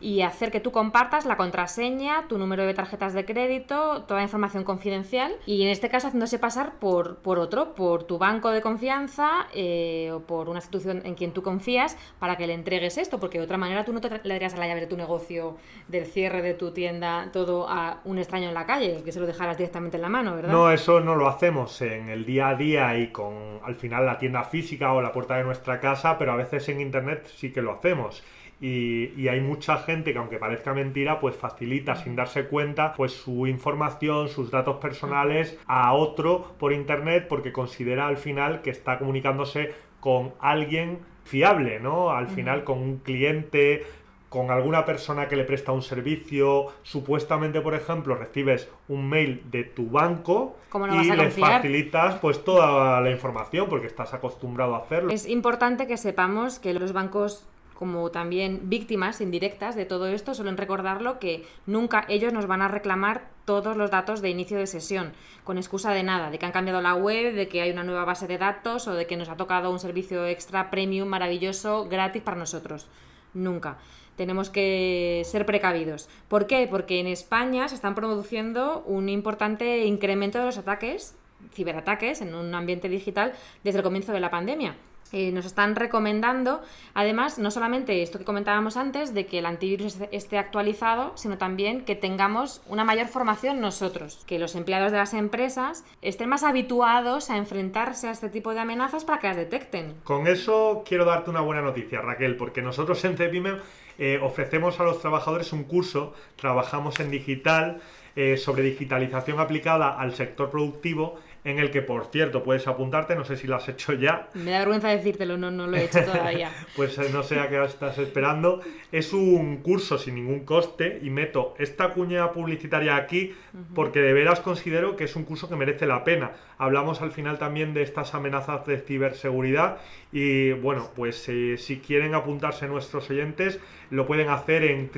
y 0.00 0.22
hacer 0.22 0.50
que 0.50 0.60
tú 0.60 0.72
compartas 0.72 1.26
la 1.26 1.36
contraseña, 1.36 2.26
tu 2.28 2.38
número 2.38 2.64
de 2.64 2.74
tarjetas 2.74 3.12
de 3.12 3.24
crédito, 3.24 4.02
toda 4.04 4.22
información 4.22 4.64
confidencial 4.64 5.32
y 5.46 5.62
en 5.62 5.68
este 5.68 5.88
caso 5.88 6.06
haciéndose 6.06 6.38
pasar 6.38 6.78
por, 6.78 7.18
por 7.18 7.38
otro, 7.38 7.74
por 7.74 8.04
tu 8.04 8.18
banco 8.18 8.50
de 8.50 8.62
confianza 8.62 9.46
eh, 9.54 10.10
o 10.12 10.20
por 10.20 10.48
una 10.48 10.58
institución 10.58 11.02
en 11.04 11.14
quien 11.14 11.32
tú 11.32 11.42
confías 11.42 11.96
para 12.18 12.36
que 12.36 12.46
le 12.46 12.54
entregues 12.54 12.98
esto, 12.98 13.20
porque 13.20 13.38
de 13.38 13.44
otra 13.44 13.58
manera 13.58 13.84
tú 13.84 13.92
no 13.92 14.00
te 14.00 14.08
le 14.08 14.34
darías 14.34 14.54
a 14.54 14.56
la 14.56 14.66
llave 14.66 14.80
de 14.80 14.86
tu 14.86 14.96
negocio, 14.96 15.56
del 15.88 16.06
cierre 16.06 16.42
de 16.42 16.54
tu 16.54 16.72
tienda, 16.72 17.28
todo 17.32 17.68
a 17.68 18.00
un 18.04 18.18
extraño 18.18 18.48
en 18.48 18.54
la 18.54 18.66
calle, 18.66 19.02
que 19.04 19.12
se 19.12 19.20
lo 19.20 19.26
dejaras 19.26 19.58
directamente 19.58 19.96
en 19.96 20.02
la 20.02 20.08
mano, 20.08 20.34
¿verdad? 20.34 20.52
No, 20.52 20.70
eso 20.70 21.00
no 21.00 21.14
lo 21.14 21.28
hacemos 21.28 21.80
en 21.82 22.08
el 22.08 22.24
día 22.24 22.48
a 22.48 22.54
día 22.54 22.96
y 22.98 23.08
con 23.08 23.60
al 23.62 23.74
final 23.74 24.06
la 24.06 24.18
tienda 24.18 24.44
física 24.44 24.92
o 24.92 25.02
la 25.02 25.12
puerta 25.12 25.36
de 25.36 25.44
nuestra 25.44 25.80
casa, 25.80 26.18
pero 26.18 26.32
a 26.32 26.36
veces 26.36 26.68
en 26.68 26.80
internet 26.80 27.30
sí 27.34 27.52
que 27.52 27.62
lo 27.62 27.72
hacemos. 27.72 28.22
Y, 28.60 29.26
hay 29.28 29.40
mucha 29.40 29.78
gente 29.78 30.12
que 30.12 30.18
aunque 30.18 30.36
parezca 30.36 30.74
mentira, 30.74 31.18
pues 31.18 31.34
facilita 31.34 31.96
sin 31.96 32.14
darse 32.14 32.46
cuenta 32.46 32.92
pues 32.94 33.12
su 33.12 33.46
información, 33.46 34.28
sus 34.28 34.50
datos 34.50 34.76
personales 34.76 35.58
a 35.66 35.94
otro 35.94 36.54
por 36.58 36.72
internet 36.72 37.26
porque 37.28 37.52
considera 37.52 38.06
al 38.06 38.18
final 38.18 38.60
que 38.60 38.70
está 38.70 38.98
comunicándose 38.98 39.72
con 40.00 40.34
alguien 40.40 40.98
fiable, 41.24 41.80
¿no? 41.80 42.10
Al 42.10 42.28
final 42.28 42.64
con 42.64 42.78
un 42.78 42.98
cliente, 42.98 43.84
con 44.28 44.50
alguna 44.50 44.84
persona 44.84 45.28
que 45.28 45.36
le 45.36 45.44
presta 45.44 45.72
un 45.72 45.82
servicio, 45.82 46.66
supuestamente, 46.82 47.60
por 47.60 47.74
ejemplo, 47.74 48.14
recibes 48.14 48.68
un 48.88 49.08
mail 49.08 49.42
de 49.50 49.64
tu 49.64 49.90
banco 49.90 50.56
y 50.92 51.10
le 51.10 51.30
facilitas 51.30 52.16
pues 52.16 52.44
toda 52.44 53.00
la 53.00 53.10
información 53.10 53.68
porque 53.68 53.86
estás 53.86 54.12
acostumbrado 54.12 54.74
a 54.74 54.78
hacerlo. 54.78 55.10
Es 55.10 55.26
importante 55.26 55.86
que 55.86 55.96
sepamos 55.96 56.58
que 56.58 56.74
los 56.74 56.92
bancos 56.92 57.46
como 57.80 58.10
también 58.10 58.68
víctimas 58.68 59.22
indirectas 59.22 59.74
de 59.74 59.86
todo 59.86 60.06
esto, 60.06 60.34
suelen 60.34 60.58
recordarlo 60.58 61.18
que 61.18 61.46
nunca 61.64 62.04
ellos 62.10 62.30
nos 62.30 62.46
van 62.46 62.60
a 62.60 62.68
reclamar 62.68 63.30
todos 63.46 63.74
los 63.74 63.90
datos 63.90 64.20
de 64.20 64.28
inicio 64.28 64.58
de 64.58 64.66
sesión, 64.66 65.14
con 65.44 65.56
excusa 65.56 65.90
de 65.92 66.02
nada, 66.02 66.30
de 66.30 66.38
que 66.38 66.44
han 66.44 66.52
cambiado 66.52 66.82
la 66.82 66.94
web, 66.94 67.34
de 67.34 67.48
que 67.48 67.62
hay 67.62 67.70
una 67.70 67.82
nueva 67.82 68.04
base 68.04 68.26
de 68.26 68.36
datos 68.36 68.86
o 68.86 68.92
de 68.92 69.06
que 69.06 69.16
nos 69.16 69.30
ha 69.30 69.38
tocado 69.38 69.70
un 69.70 69.80
servicio 69.80 70.26
extra 70.26 70.70
premium 70.70 71.08
maravilloso 71.08 71.88
gratis 71.88 72.20
para 72.20 72.36
nosotros. 72.36 72.86
Nunca. 73.32 73.78
Tenemos 74.14 74.50
que 74.50 75.22
ser 75.24 75.46
precavidos. 75.46 76.10
¿Por 76.28 76.46
qué? 76.46 76.68
Porque 76.70 77.00
en 77.00 77.06
España 77.06 77.66
se 77.66 77.76
están 77.76 77.94
produciendo 77.94 78.84
un 78.84 79.08
importante 79.08 79.86
incremento 79.86 80.38
de 80.38 80.44
los 80.44 80.58
ataques, 80.58 81.16
ciberataques, 81.54 82.20
en 82.20 82.34
un 82.34 82.54
ambiente 82.54 82.90
digital 82.90 83.32
desde 83.64 83.78
el 83.78 83.84
comienzo 83.84 84.12
de 84.12 84.20
la 84.20 84.30
pandemia. 84.30 84.76
Eh, 85.12 85.32
nos 85.32 85.44
están 85.44 85.74
recomendando, 85.74 86.62
además, 86.94 87.38
no 87.38 87.50
solamente 87.50 88.02
esto 88.02 88.18
que 88.18 88.24
comentábamos 88.24 88.76
antes, 88.76 89.12
de 89.12 89.26
que 89.26 89.38
el 89.38 89.46
antivirus 89.46 89.98
esté 90.12 90.38
actualizado, 90.38 91.12
sino 91.16 91.36
también 91.36 91.84
que 91.84 91.96
tengamos 91.96 92.62
una 92.68 92.84
mayor 92.84 93.08
formación 93.08 93.60
nosotros, 93.60 94.22
que 94.26 94.38
los 94.38 94.54
empleados 94.54 94.92
de 94.92 94.98
las 94.98 95.14
empresas 95.14 95.84
estén 96.00 96.28
más 96.28 96.44
habituados 96.44 97.28
a 97.30 97.36
enfrentarse 97.36 98.08
a 98.08 98.12
este 98.12 98.28
tipo 98.28 98.54
de 98.54 98.60
amenazas 98.60 99.04
para 99.04 99.18
que 99.18 99.26
las 99.28 99.36
detecten. 99.36 99.94
Con 100.04 100.26
eso 100.26 100.84
quiero 100.86 101.04
darte 101.04 101.30
una 101.30 101.40
buena 101.40 101.62
noticia, 101.62 102.00
Raquel, 102.00 102.36
porque 102.36 102.62
nosotros 102.62 103.04
en 103.04 103.16
Cepime 103.16 103.56
eh, 103.98 104.18
ofrecemos 104.22 104.80
a 104.80 104.84
los 104.84 105.00
trabajadores 105.00 105.52
un 105.52 105.64
curso, 105.64 106.14
trabajamos 106.36 107.00
en 107.00 107.10
digital, 107.10 107.80
eh, 108.16 108.36
sobre 108.36 108.62
digitalización 108.62 109.40
aplicada 109.40 109.98
al 109.98 110.14
sector 110.14 110.50
productivo 110.50 111.18
en 111.44 111.58
el 111.58 111.70
que, 111.70 111.80
por 111.80 112.06
cierto, 112.06 112.42
puedes 112.42 112.66
apuntarte, 112.66 113.16
no 113.16 113.24
sé 113.24 113.36
si 113.36 113.46
lo 113.46 113.56
has 113.56 113.68
hecho 113.68 113.94
ya. 113.94 114.28
Me 114.34 114.50
da 114.50 114.58
vergüenza 114.58 114.88
decírtelo, 114.88 115.38
no, 115.38 115.50
no 115.50 115.66
lo 115.66 115.76
he 115.76 115.84
hecho 115.84 116.04
todavía. 116.04 116.50
pues 116.76 116.98
eh, 116.98 117.08
no 117.12 117.22
sé 117.22 117.40
a 117.40 117.48
qué 117.48 117.62
estás 117.64 117.96
esperando. 117.98 118.60
Es 118.92 119.12
un 119.12 119.58
curso 119.58 119.96
sin 119.96 120.16
ningún 120.16 120.44
coste 120.44 121.00
y 121.02 121.10
meto 121.10 121.54
esta 121.58 121.90
cuña 121.90 122.30
publicitaria 122.32 122.96
aquí 122.96 123.34
porque 123.74 124.00
de 124.00 124.12
veras 124.12 124.40
considero 124.40 124.96
que 124.96 125.04
es 125.04 125.16
un 125.16 125.24
curso 125.24 125.48
que 125.48 125.56
merece 125.56 125.86
la 125.86 126.04
pena. 126.04 126.32
Hablamos 126.58 127.00
al 127.00 127.12
final 127.12 127.38
también 127.38 127.72
de 127.72 127.82
estas 127.82 128.14
amenazas 128.14 128.66
de 128.66 128.78
ciberseguridad 128.78 129.78
y 130.12 130.52
bueno, 130.52 130.90
pues 130.94 131.26
eh, 131.28 131.56
si 131.56 131.78
quieren 131.78 132.14
apuntarse 132.14 132.68
nuestros 132.68 133.08
oyentes, 133.10 133.60
lo 133.90 134.06
pueden 134.06 134.28
hacer 134.28 134.64
en 134.64 134.88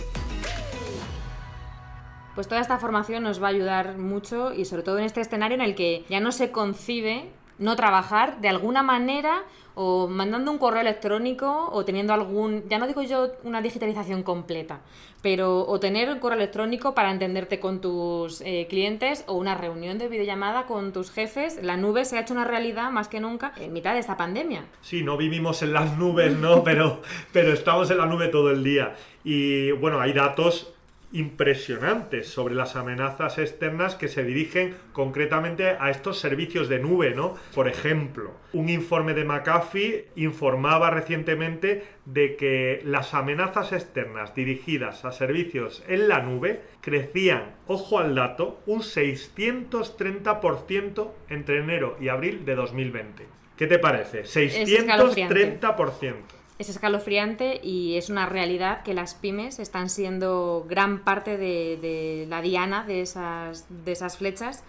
Pues 2.35 2.49
toda 2.49 2.61
esta 2.61 2.79
formación 2.79 3.23
nos 3.23 3.41
va 3.43 3.47
a 3.49 3.51
ayudar 3.51 3.99
mucho 3.99 4.55
y 4.55 4.65
sobre 4.65 4.83
todo 4.83 4.99
en 4.99 5.05
este 5.05 5.21
escenario 5.21 5.57
en 5.57 5.61
el 5.61 5.75
que 5.75 6.07
ya 6.09 6.21
no 6.21 6.33
se 6.33 6.51
concibe 6.53 7.31
no 7.59 7.77
trabajar 7.77 8.41
de 8.41 8.49
alguna 8.49 8.83
manera 8.83 9.43
o 9.75 10.09
mandando 10.09 10.51
un 10.51 10.59
correo 10.59 10.81
electrónico 10.81 11.69
o 11.73 11.85
teniendo 11.85 12.13
algún, 12.13 12.69
ya 12.69 12.79
no 12.79 12.87
digo 12.87 13.03
yo 13.03 13.33
una 13.45 13.63
digitalización 13.63 14.23
completa, 14.23 14.81
pero 15.23 15.67
o 15.67 15.81
tener 15.81 16.11
un 16.11 16.19
correo 16.19 16.39
electrónico 16.39 16.95
para 16.95 17.11
entenderte 17.11 17.61
con 17.61 17.81
tus 17.81 18.41
eh, 18.41 18.67
clientes 18.69 19.25
o 19.27 19.35
una 19.35 19.55
reunión 19.55 19.99
de 19.99 20.09
videollamada 20.09 20.67
con 20.67 20.93
tus 20.93 21.11
jefes. 21.11 21.61
La 21.63 21.77
nube 21.77 22.05
se 22.05 22.17
ha 22.17 22.21
hecho 22.21 22.35
una 22.35 22.45
realidad 22.45 22.91
más 22.91 23.09
que 23.09 23.21
nunca 23.21 23.53
en 23.59 23.73
mitad 23.73 23.95
de 23.95 24.01
esta 24.01 24.17
pandemia. 24.17 24.65
Sí, 24.81 25.03
no 25.03 25.17
vivimos 25.17 25.63
en 25.63 25.73
las 25.73 25.97
nubes, 25.97 26.37
¿no? 26.37 26.65
pero, 26.65 27.03
pero 27.33 27.53
estamos 27.53 27.91
en 27.91 27.99
la 27.99 28.07
nube 28.07 28.29
todo 28.29 28.51
el 28.51 28.65
día. 28.65 28.95
Y 29.25 29.73
bueno, 29.73 30.01
hay 30.01 30.13
datos 30.13 30.73
impresionantes 31.13 32.29
sobre 32.29 32.55
las 32.55 32.77
amenazas 32.77 33.39
externas 33.39 33.95
que 33.95 34.09
se 34.09 34.25
dirigen 34.25 34.77
concretamente 34.93 35.77
a 35.79 35.91
estos 35.91 36.19
servicios 36.19 36.69
de 36.69 36.79
nube, 36.79 37.15
¿no? 37.15 37.37
Por 37.55 37.69
ejemplo, 37.69 38.33
un 38.53 38.69
informe 38.69 39.15
de 39.15 39.25
McAfee 39.25 40.09
informaba 40.17 40.91
recientemente 40.91 41.85
de 42.05 42.37
que 42.37 42.83
las 42.85 43.15
amenazas 43.15 43.73
externas 43.73 44.35
dirigidas 44.35 45.05
a 45.05 45.13
servicios 45.13 45.85
en 45.89 46.09
la 46.09 46.21
nube 46.21 46.61
crecían, 46.81 47.55
ojo 47.67 47.99
al 47.99 48.15
dato, 48.15 48.61
un 48.67 48.81
630% 48.81 51.11
entre 51.29 51.59
enero 51.59 51.97
y 52.01 52.09
abril 52.09 52.45
de 52.45 52.55
2020. 52.55 53.27
¿Qué 53.57 53.67
te 53.67 53.79
parece? 53.79 54.23
630%. 54.23 56.40
Es 56.61 56.69
escalofriante 56.69 57.59
y 57.65 57.97
es 57.97 58.11
una 58.11 58.27
realidad 58.27 58.83
que 58.83 58.93
las 58.93 59.15
pymes 59.15 59.59
están 59.59 59.89
siendo 59.89 60.67
gran 60.69 61.05
parte 61.05 61.39
de, 61.39 62.27
la 62.29 62.43
diana 62.43 62.85
de 62.85 63.01
esas, 63.01 63.65
de 63.85 63.93
esas 63.93 64.19
flechas 64.19 64.63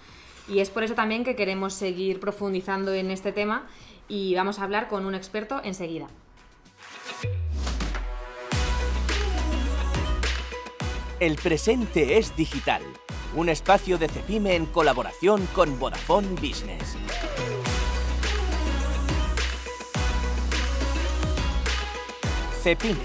y 0.47 0.59
es 0.59 0.69
por 0.69 0.83
eso 0.83 0.95
también 0.95 1.25
que 1.25 1.35
queremos 1.35 1.73
seguir 1.73 2.21
profundizando 2.21 2.93
en 2.93 3.11
este 3.11 3.33
tema 3.33 3.67
y 4.07 4.33
vamos 4.35 4.59
a 4.59 4.63
hablar 4.63 4.87
con 4.87 5.05
un 5.05 5.15
experto 5.15 5.59
enseguida. 5.65 6.07
El 11.19 11.35
presente 11.35 12.17
es 12.17 12.33
digital, 12.37 12.81
un 13.35 13.49
espacio 13.49 13.97
de 13.97 14.07
Cepime 14.07 14.55
en 14.55 14.65
colaboración 14.65 15.45
con 15.53 15.77
Vodafone 15.77 16.29
Business. 16.35 16.95
Cepime 22.61 22.99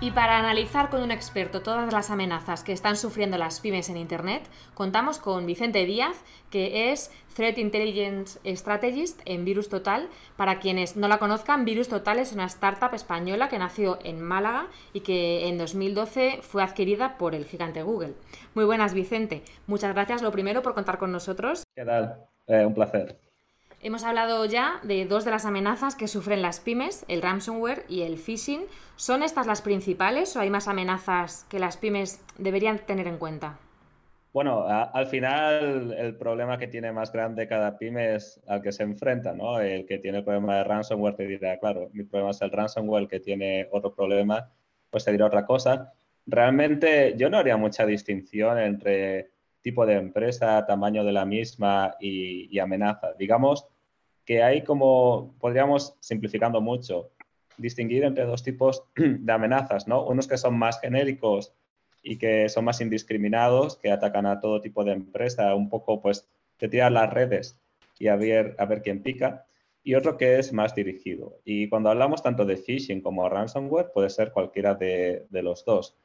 Y 0.00 0.10
para 0.10 0.38
analizar 0.38 0.90
con 0.90 1.02
un 1.02 1.12
experto 1.12 1.62
todas 1.62 1.92
las 1.92 2.10
amenazas 2.10 2.64
que 2.64 2.72
están 2.72 2.96
sufriendo 2.96 3.38
las 3.38 3.60
pymes 3.60 3.88
en 3.88 3.96
Internet, 3.96 4.42
contamos 4.74 5.18
con 5.18 5.46
Vicente 5.46 5.84
Díaz, 5.84 6.16
que 6.50 6.92
es 6.92 7.10
Threat 7.34 7.58
Intelligence 7.58 8.38
Strategist 8.56 9.20
en 9.24 9.44
Virus 9.44 9.68
Total. 9.68 10.08
Para 10.36 10.58
quienes 10.58 10.96
no 10.96 11.08
la 11.08 11.18
conozcan, 11.18 11.64
Virus 11.64 11.88
Total 11.88 12.18
es 12.18 12.32
una 12.32 12.46
startup 12.46 12.94
española 12.94 13.48
que 13.48 13.58
nació 13.58 13.98
en 14.04 14.20
Málaga 14.20 14.66
y 14.92 15.00
que 15.00 15.48
en 15.48 15.56
2012 15.56 16.40
fue 16.42 16.62
adquirida 16.62 17.16
por 17.16 17.34
el 17.34 17.44
gigante 17.44 17.82
Google. 17.82 18.14
Muy 18.54 18.64
buenas, 18.64 18.92
Vicente. 18.92 19.42
Muchas 19.66 19.94
gracias, 19.94 20.22
lo 20.22 20.30
primero, 20.30 20.62
por 20.62 20.74
contar 20.74 20.98
con 20.98 21.10
nosotros. 21.10 21.62
¿Qué 21.74 21.84
tal? 21.84 22.26
Eh, 22.46 22.64
un 22.64 22.74
placer. 22.74 23.25
Hemos 23.82 24.04
hablado 24.04 24.44
ya 24.46 24.80
de 24.82 25.04
dos 25.04 25.24
de 25.24 25.30
las 25.30 25.44
amenazas 25.44 25.96
que 25.96 26.08
sufren 26.08 26.40
las 26.40 26.60
pymes, 26.60 27.04
el 27.08 27.20
ransomware 27.20 27.84
y 27.88 28.02
el 28.02 28.16
phishing. 28.16 28.62
¿Son 28.96 29.22
estas 29.22 29.46
las 29.46 29.60
principales 29.60 30.34
o 30.34 30.40
hay 30.40 30.48
más 30.48 30.66
amenazas 30.66 31.46
que 31.50 31.58
las 31.58 31.76
pymes 31.76 32.20
deberían 32.38 32.78
tener 32.78 33.06
en 33.06 33.18
cuenta? 33.18 33.58
Bueno, 34.32 34.66
al 34.66 35.06
final 35.06 35.94
el 35.96 36.16
problema 36.16 36.58
que 36.58 36.68
tiene 36.68 36.90
más 36.92 37.12
grande 37.12 37.46
cada 37.46 37.78
pyme 37.78 38.14
es 38.16 38.40
al 38.46 38.60
que 38.60 38.72
se 38.72 38.82
enfrenta, 38.82 39.32
¿no? 39.32 39.60
El 39.60 39.86
que 39.86 39.98
tiene 39.98 40.18
el 40.18 40.24
problema 40.24 40.56
de 40.56 40.64
ransomware 40.64 41.14
te 41.14 41.26
dirá, 41.26 41.58
claro, 41.58 41.88
mi 41.92 42.04
problema 42.04 42.30
es 42.30 42.42
el 42.42 42.50
ransomware, 42.50 43.04
el 43.04 43.08
que 43.08 43.20
tiene 43.20 43.68
otro 43.70 43.94
problema, 43.94 44.50
pues 44.90 45.04
te 45.04 45.12
dirá 45.12 45.26
otra 45.26 45.46
cosa. 45.46 45.92
Realmente 46.26 47.14
yo 47.16 47.30
no 47.30 47.38
haría 47.38 47.56
mucha 47.56 47.86
distinción 47.86 48.58
entre 48.58 49.30
tipo 49.66 49.84
de 49.84 49.94
empresa, 49.94 50.64
tamaño 50.64 51.02
de 51.02 51.10
la 51.10 51.24
misma 51.24 51.96
y, 51.98 52.56
amenaza. 52.60 53.14
Digamos, 53.18 53.66
que 54.24 54.40
hay 54.40 54.62
como, 54.62 55.34
podríamos, 55.40 55.96
simplificando 55.98 56.60
mucho, 56.60 57.10
distinguir 57.56 58.04
entre 58.04 58.26
dos 58.26 58.44
tipos 58.44 58.84
de 58.94 59.32
amenazas, 59.32 59.88
¿no? 59.88 60.06
Unos 60.06 60.28
que 60.28 60.36
son 60.36 60.56
más 60.56 60.80
genéricos 60.80 61.52
y 62.00 62.16
que 62.16 62.48
son 62.48 62.64
más 62.64 62.80
indiscriminados, 62.80 63.76
que 63.76 63.90
atacan 63.90 64.26
a 64.26 64.38
todo 64.38 64.60
tipo 64.60 64.84
de 64.84 64.92
empresa, 64.92 65.52
un 65.56 65.68
poco 65.68 66.00
pues 66.00 66.28
te 66.58 66.68
tiran 66.68 66.94
las 66.94 67.12
redes 67.12 67.60
y 67.98 68.06
a 68.06 68.14
ver, 68.14 68.54
a 68.60 68.66
ver 68.66 68.82
quién 68.82 69.02
pica, 69.02 69.46
y 69.82 69.96
otro 69.96 70.16
que 70.16 70.38
es 70.38 70.52
más 70.52 70.76
dirigido. 70.76 71.40
Y 71.44 71.68
cuando 71.68 71.90
hablamos 71.90 72.22
tanto 72.22 72.44
de 72.44 72.56
phishing 72.56 73.00
como 73.00 73.28
ransomware, 73.28 73.90
puede 73.92 74.10
ser 74.10 74.30
cualquiera 74.30 74.76
de 74.76 75.26
los 75.42 75.64
dos. 75.64 75.96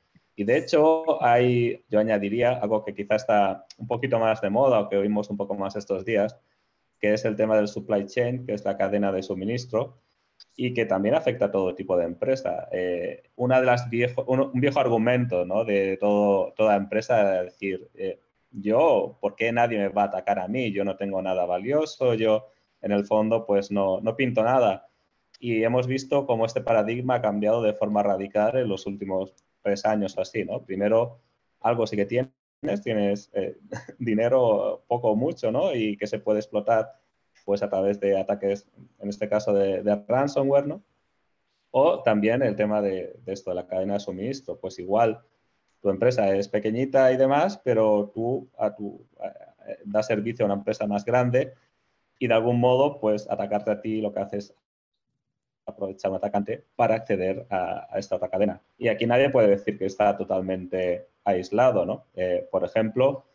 Y 0.41 0.43
de 0.43 0.57
hecho, 0.57 1.23
hay, 1.23 1.85
yo 1.87 1.99
añadiría 1.99 2.53
algo 2.53 2.83
que 2.83 2.95
quizás 2.95 3.21
está 3.21 3.67
un 3.77 3.85
poquito 3.85 4.17
más 4.17 4.41
de 4.41 4.49
moda 4.49 4.79
o 4.79 4.89
que 4.89 4.97
oímos 4.97 5.29
un 5.29 5.37
poco 5.37 5.53
más 5.53 5.75
estos 5.75 6.03
días, 6.03 6.35
que 6.99 7.13
es 7.13 7.23
el 7.25 7.35
tema 7.35 7.55
del 7.55 7.67
supply 7.67 8.07
chain, 8.07 8.43
que 8.43 8.55
es 8.55 8.65
la 8.65 8.75
cadena 8.75 9.11
de 9.11 9.21
suministro 9.21 9.99
y 10.55 10.73
que 10.73 10.87
también 10.87 11.13
afecta 11.13 11.45
a 11.45 11.51
todo 11.51 11.75
tipo 11.75 11.95
de 11.95 12.05
empresa. 12.05 12.67
Eh, 12.71 13.21
una 13.35 13.59
de 13.59 13.67
las 13.67 13.87
viejo, 13.91 14.23
un, 14.23 14.49
viejo 14.59 14.79
argumento 14.79 15.45
¿no? 15.45 15.63
de 15.63 15.97
todo, 15.97 16.53
toda 16.53 16.75
empresa 16.75 17.41
es 17.41 17.51
decir, 17.51 17.91
eh, 17.93 18.19
yo, 18.49 19.19
¿por 19.21 19.35
qué 19.35 19.51
nadie 19.51 19.77
me 19.77 19.89
va 19.89 20.01
a 20.01 20.05
atacar 20.05 20.39
a 20.39 20.47
mí? 20.47 20.71
Yo 20.71 20.83
no 20.83 20.97
tengo 20.97 21.21
nada 21.21 21.45
valioso, 21.45 22.15
yo 22.15 22.47
en 22.81 22.93
el 22.93 23.05
fondo 23.05 23.45
pues 23.45 23.69
no, 23.69 24.01
no 24.01 24.15
pinto 24.15 24.41
nada. 24.41 24.87
Y 25.39 25.63
hemos 25.63 25.85
visto 25.85 26.25
cómo 26.25 26.47
este 26.47 26.61
paradigma 26.61 27.15
ha 27.15 27.21
cambiado 27.21 27.61
de 27.61 27.73
forma 27.73 28.01
radical 28.01 28.57
en 28.57 28.69
los 28.69 28.87
últimos 28.87 29.35
tres 29.61 29.85
años 29.85 30.17
o 30.17 30.21
así, 30.21 30.43
¿no? 30.43 30.63
Primero, 30.63 31.19
algo 31.61 31.87
sí 31.87 31.95
que 31.95 32.05
tiene 32.05 32.31
tienes 32.83 33.29
eh, 33.33 33.57
dinero 33.99 34.83
poco 34.87 35.11
o 35.11 35.15
mucho, 35.15 35.51
¿no? 35.51 35.73
Y 35.73 35.97
que 35.97 36.07
se 36.07 36.19
puede 36.19 36.39
explotar 36.39 36.99
pues 37.43 37.63
a 37.63 37.69
través 37.69 37.99
de 37.99 38.19
ataques, 38.19 38.67
en 38.99 39.09
este 39.09 39.27
caso 39.27 39.51
de, 39.53 39.81
ransomware, 40.07 40.67
¿no? 40.67 40.83
O 41.71 42.03
también 42.03 42.43
el 42.43 42.55
tema 42.55 42.81
de, 42.81 43.19
esto, 43.25 43.49
de 43.49 43.55
la 43.55 43.67
cadena 43.67 43.95
de 43.95 43.99
suministro. 43.99 44.59
Pues 44.59 44.77
igual, 44.77 45.21
tu 45.81 45.89
empresa 45.89 46.35
es 46.35 46.47
pequeñita 46.47 47.11
y 47.11 47.17
demás, 47.17 47.59
pero 47.63 48.11
tú 48.13 48.49
a 48.57 48.75
tu, 48.75 49.07
das 49.85 50.07
servicio 50.07 50.45
a 50.45 50.47
una 50.47 50.55
empresa 50.55 50.85
más 50.85 51.03
grande 51.03 51.53
y 52.19 52.27
de 52.27 52.33
algún 52.33 52.59
modo, 52.59 52.99
pues 52.99 53.27
atacarte 53.29 53.71
a 53.71 53.81
ti 53.81 54.01
lo 54.01 54.13
que 54.13 54.19
haces 54.19 54.53
aprovechar 55.65 56.11
un 56.11 56.17
atacante 56.17 56.65
para 56.75 56.95
acceder 56.95 57.45
a, 57.49 57.87
esta 57.97 58.15
otra 58.15 58.29
cadena. 58.29 58.61
Y 58.77 58.87
aquí 58.87 59.05
nadie 59.05 59.29
puede 59.29 59.49
decir 59.49 59.77
que 59.77 59.85
está 59.85 60.17
totalmente 60.17 61.07
aislado, 61.23 61.85
¿no? 61.85 62.05
Eh, 62.15 62.47
por 62.51 62.63
ejemplo, 62.63 63.25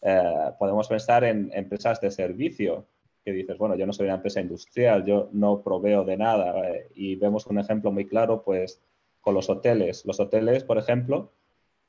eh, 0.00 0.50
podemos 0.58 0.88
pensar 0.88 1.24
en 1.24 1.50
empresas 1.54 2.00
de 2.00 2.10
servicio, 2.10 2.86
que 3.24 3.32
dices, 3.32 3.56
bueno, 3.56 3.76
yo 3.76 3.86
no 3.86 3.92
soy 3.92 4.06
una 4.06 4.16
empresa 4.16 4.40
industrial, 4.40 5.04
yo 5.04 5.28
no 5.32 5.62
proveo 5.62 6.04
de 6.04 6.16
nada. 6.16 6.68
Eh, 6.68 6.88
y 6.94 7.16
vemos 7.16 7.46
un 7.46 7.58
ejemplo 7.58 7.92
muy 7.92 8.06
claro, 8.06 8.42
pues, 8.42 8.82
con 9.20 9.34
los 9.34 9.48
hoteles. 9.48 10.04
Los 10.04 10.18
hoteles, 10.18 10.64
por 10.64 10.78
ejemplo, 10.78 11.32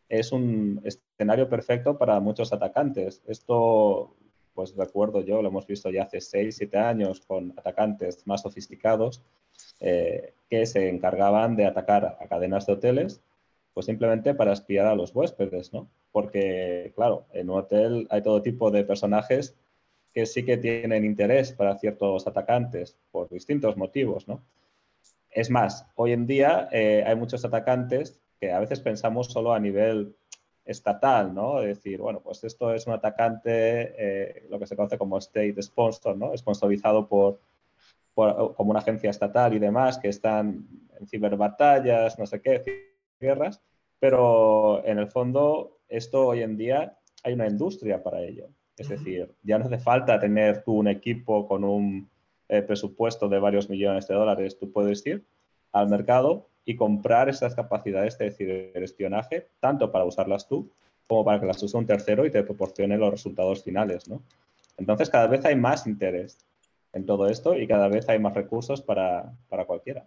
es 0.10 0.32
un 0.32 0.82
escenario 0.84 1.50
perfecto 1.50 1.98
para 1.98 2.20
muchos 2.20 2.54
atacantes. 2.54 3.24
Esto, 3.26 4.16
pues 4.54 4.76
recuerdo 4.76 5.22
yo, 5.22 5.42
lo 5.42 5.50
hemos 5.50 5.66
visto 5.66 5.90
ya 5.90 6.04
hace 6.04 6.22
6, 6.22 6.56
7 6.56 6.78
años 6.78 7.22
con 7.22 7.52
atacantes 7.58 8.28
más 8.28 8.42
sofisticados 8.44 9.24
eh, 9.80 10.34
que 10.50 10.66
se 10.66 10.90
encargaban 10.90 11.56
de 11.56 11.66
atacar 11.66 12.18
a 12.20 12.28
cadenas 12.28 12.66
de 12.66 12.74
hoteles, 12.74 13.22
pues 13.74 13.86
simplemente 13.86 14.34
para 14.36 14.54
espiar 14.54 14.86
a 14.86 14.96
los 14.96 15.16
huéspedes, 15.16 15.74
¿no? 15.74 15.90
Porque, 16.12 16.94
claro, 16.96 17.26
en 17.34 17.50
un 17.50 17.60
hotel 17.60 18.08
hay 18.12 18.22
todo 18.22 18.42
tipo 18.42 18.70
de 18.70 18.84
personajes 18.84 19.56
que 20.14 20.26
sí 20.26 20.46
que 20.46 20.58
tienen 20.58 21.06
interés 21.06 21.54
para 21.54 21.78
ciertos 21.80 22.28
atacantes 22.28 22.98
por 23.12 23.30
distintos 23.30 23.78
motivos, 23.78 24.28
¿no? 24.28 24.44
Es 25.32 25.50
más, 25.50 25.88
hoy 25.96 26.12
en 26.12 26.28
día 26.28 26.70
eh, 26.72 27.04
hay 27.06 27.16
muchos 27.16 27.44
atacantes 27.44 28.20
que 28.40 28.52
a 28.52 28.60
veces 28.60 28.80
pensamos 28.80 29.28
solo 29.28 29.54
a 29.54 29.60
nivel 29.60 30.16
estatal, 30.66 31.34
¿no? 31.34 31.62
Es 31.62 31.78
decir, 31.78 32.00
bueno, 32.00 32.22
pues 32.22 32.44
esto 32.44 32.74
es 32.74 32.86
un 32.86 32.94
atacante, 32.94 33.96
eh, 33.98 34.46
lo 34.50 34.60
que 34.60 34.68
se 34.68 34.76
conoce 34.76 34.98
como 34.98 35.18
state 35.18 35.62
sponsor, 35.62 36.16
¿no? 36.16 36.38
Sponsorizado 36.38 37.08
por, 37.08 37.40
como 38.14 38.72
una 38.72 38.80
agencia 38.80 39.10
estatal 39.10 39.54
y 39.54 39.60
demás, 39.60 39.98
que 39.98 40.10
están 40.10 40.68
en 41.00 41.08
ciberbatallas, 41.08 42.20
no 42.20 42.26
sé 42.26 42.42
qué, 42.42 42.64
guerras, 43.20 43.62
pero 44.00 44.86
en 44.86 45.00
el 45.00 45.08
fondo 45.08 45.80
esto 45.88 46.28
hoy 46.28 46.42
en 46.42 46.58
día 46.58 46.98
hay 47.24 47.34
una 47.34 47.48
industria 47.48 48.04
para 48.04 48.22
ello. 48.22 48.48
Es 48.78 48.90
decir, 48.90 49.32
ya 49.44 49.60
no 49.60 49.66
hace 49.66 49.78
falta 49.78 50.20
tener 50.20 50.64
tú 50.64 50.74
un 50.74 50.88
equipo 50.88 51.48
con 51.48 51.64
un 51.64 52.10
eh, 52.50 52.62
presupuesto 52.62 53.30
de 53.30 53.40
varios 53.40 53.70
millones 53.70 54.08
de 54.08 54.16
dólares. 54.16 54.58
Tú 54.58 54.72
puedes 54.72 55.06
ir 55.06 55.24
al 55.72 55.90
mercado 55.90 56.48
y 56.66 56.76
comprar 56.76 57.30
esas 57.30 57.56
capacidades 57.56 58.18
de 58.18 58.32
ciberespionaje, 58.32 59.48
tanto 59.60 59.92
para 59.92 60.06
usarlas 60.06 60.48
tú 60.48 60.70
como 61.08 61.26
para 61.26 61.40
que 61.40 61.46
las 61.46 61.62
use 61.62 61.78
un 61.78 61.86
tercero 61.86 62.26
y 62.26 62.32
te 62.32 62.44
proporcione 62.44 62.98
los 62.98 63.12
resultados 63.12 63.64
finales. 63.64 64.08
¿no? 64.08 64.22
Entonces, 64.78 65.10
cada 65.10 65.28
vez 65.28 65.46
hay 65.46 65.56
más 65.56 65.86
interés 65.86 66.40
en 66.94 67.06
todo 67.06 67.28
esto 67.28 67.58
y 67.58 67.68
cada 67.68 67.88
vez 67.88 68.08
hay 68.08 68.20
más 68.20 68.34
recursos 68.34 68.82
para, 68.82 69.34
cualquiera. 69.68 70.06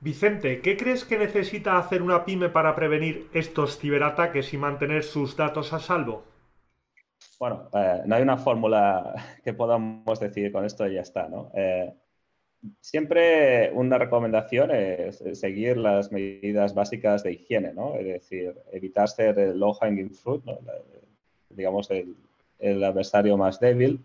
Vicente, 0.00 0.60
¿qué 0.60 0.76
crees 0.76 1.04
que 1.04 1.18
necesita 1.18 1.78
hacer 1.78 2.02
una 2.02 2.24
pyme 2.24 2.48
para 2.48 2.74
prevenir 2.74 3.28
estos 3.32 3.78
ciberataques 3.78 4.52
y 4.52 4.58
mantener 4.58 5.02
sus 5.02 5.36
datos 5.36 5.72
a 5.72 5.80
salvo? 5.80 6.24
Bueno, 7.38 7.68
eh, 7.72 8.02
no 8.04 8.14
hay 8.14 8.22
una 8.22 8.36
fórmula 8.36 9.14
que 9.44 9.54
podamos 9.54 10.20
decir 10.20 10.52
con 10.52 10.64
esto 10.64 10.86
y 10.86 10.94
ya 10.94 11.00
está, 11.00 11.28
¿no? 11.28 11.50
Eh, 11.54 11.92
siempre 12.80 13.70
una 13.72 13.98
recomendación 13.98 14.72
es 14.72 15.22
seguir 15.34 15.76
las 15.76 16.10
medidas 16.10 16.74
básicas 16.74 17.22
de 17.22 17.32
higiene, 17.32 17.72
¿no? 17.72 17.94
Es 17.94 18.06
decir, 18.06 18.54
evitar 18.72 19.08
ser 19.08 19.38
el 19.38 19.58
low 19.58 19.74
hanging 19.74 20.10
fruit, 20.10 20.42
digamos 21.48 21.90
el, 21.90 22.16
el 22.58 22.82
adversario 22.82 23.36
más 23.36 23.60
débil, 23.60 24.04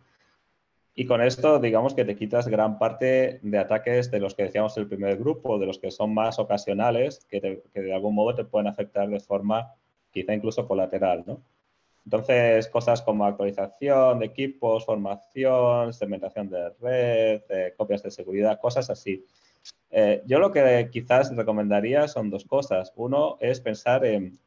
y 0.96 1.06
con 1.06 1.22
esto, 1.22 1.60
digamos 1.60 1.96
que 1.96 2.06
te 2.06 2.16
quitas 2.16 2.48
gran 2.48 2.78
parte 2.78 3.40
de 3.42 3.58
ataques 3.58 4.12
de 4.12 4.20
los 4.20 4.36
que 4.36 4.44
decíamos 4.44 4.78
el 4.78 4.88
primer 4.88 5.18
grupo, 5.18 5.58
de 5.58 5.66
los 5.66 5.80
que 5.80 5.90
son 5.90 6.14
más 6.14 6.38
ocasionales, 6.38 7.26
que, 7.28 7.62
de 7.74 7.94
algún 7.94 8.14
modo 8.14 8.36
te 8.36 8.46
pueden 8.46 8.68
afectar 8.68 9.10
de 9.10 9.20
forma 9.20 9.74
quizá 10.12 10.36
incluso 10.36 10.68
colateral, 10.68 11.24
¿no? 11.26 11.42
Entonces, 12.06 12.68
cosas 12.68 13.02
como 13.02 13.26
actualización 13.26 14.20
de 14.20 14.26
equipos, 14.26 14.86
formación, 14.86 15.94
segmentación 15.94 16.50
de 16.50 16.70
red, 16.82 17.74
copias 17.78 18.04
de 18.04 18.12
seguridad, 18.12 18.60
cosas 18.60 18.90
así. 18.90 19.26
Eh, 19.90 20.22
yo 20.26 20.40
lo 20.40 20.52
que 20.52 20.90
quizás 20.92 21.36
recomendaría 21.36 22.08
son 22.08 22.30
dos 22.30 22.46
cosas. 22.46 22.92
Uno 22.98 23.38
es 23.40 23.62
pensar 23.62 24.06
en 24.06 24.38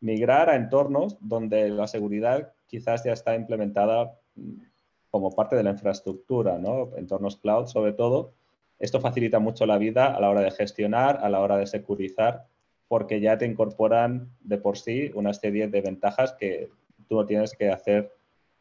migrar 0.00 0.50
a 0.50 0.56
entornos 0.56 1.16
donde 1.20 1.70
la 1.70 1.86
seguridad 1.86 2.52
quizás 2.66 3.02
ya 3.02 3.12
está 3.12 3.34
implementada 3.34 4.18
mm, 4.34 4.69
como 5.10 5.34
parte 5.34 5.56
de 5.56 5.62
la 5.62 5.70
infraestructura, 5.70 6.58
¿no? 6.58 6.90
Entornos 6.96 7.36
cloud 7.36 7.66
sobre 7.66 7.92
todo. 7.92 8.32
Esto 8.78 9.00
facilita 9.00 9.38
mucho 9.38 9.66
la 9.66 9.78
vida 9.78 10.14
a 10.14 10.20
la 10.20 10.30
hora 10.30 10.40
de 10.40 10.50
gestionar, 10.50 11.18
a 11.22 11.28
la 11.28 11.40
hora 11.40 11.58
de 11.58 11.66
securizar, 11.66 12.46
porque 12.88 13.20
ya 13.20 13.36
te 13.38 13.46
incorporan 13.46 14.30
de 14.40 14.58
por 14.58 14.78
sí 14.78 15.10
una 15.14 15.34
serie 15.34 15.68
de 15.68 15.80
ventajas 15.80 16.32
que 16.32 16.70
tú 17.08 17.16
no 17.16 17.26
tienes 17.26 17.54
que 17.54 17.70
hacer 17.70 18.12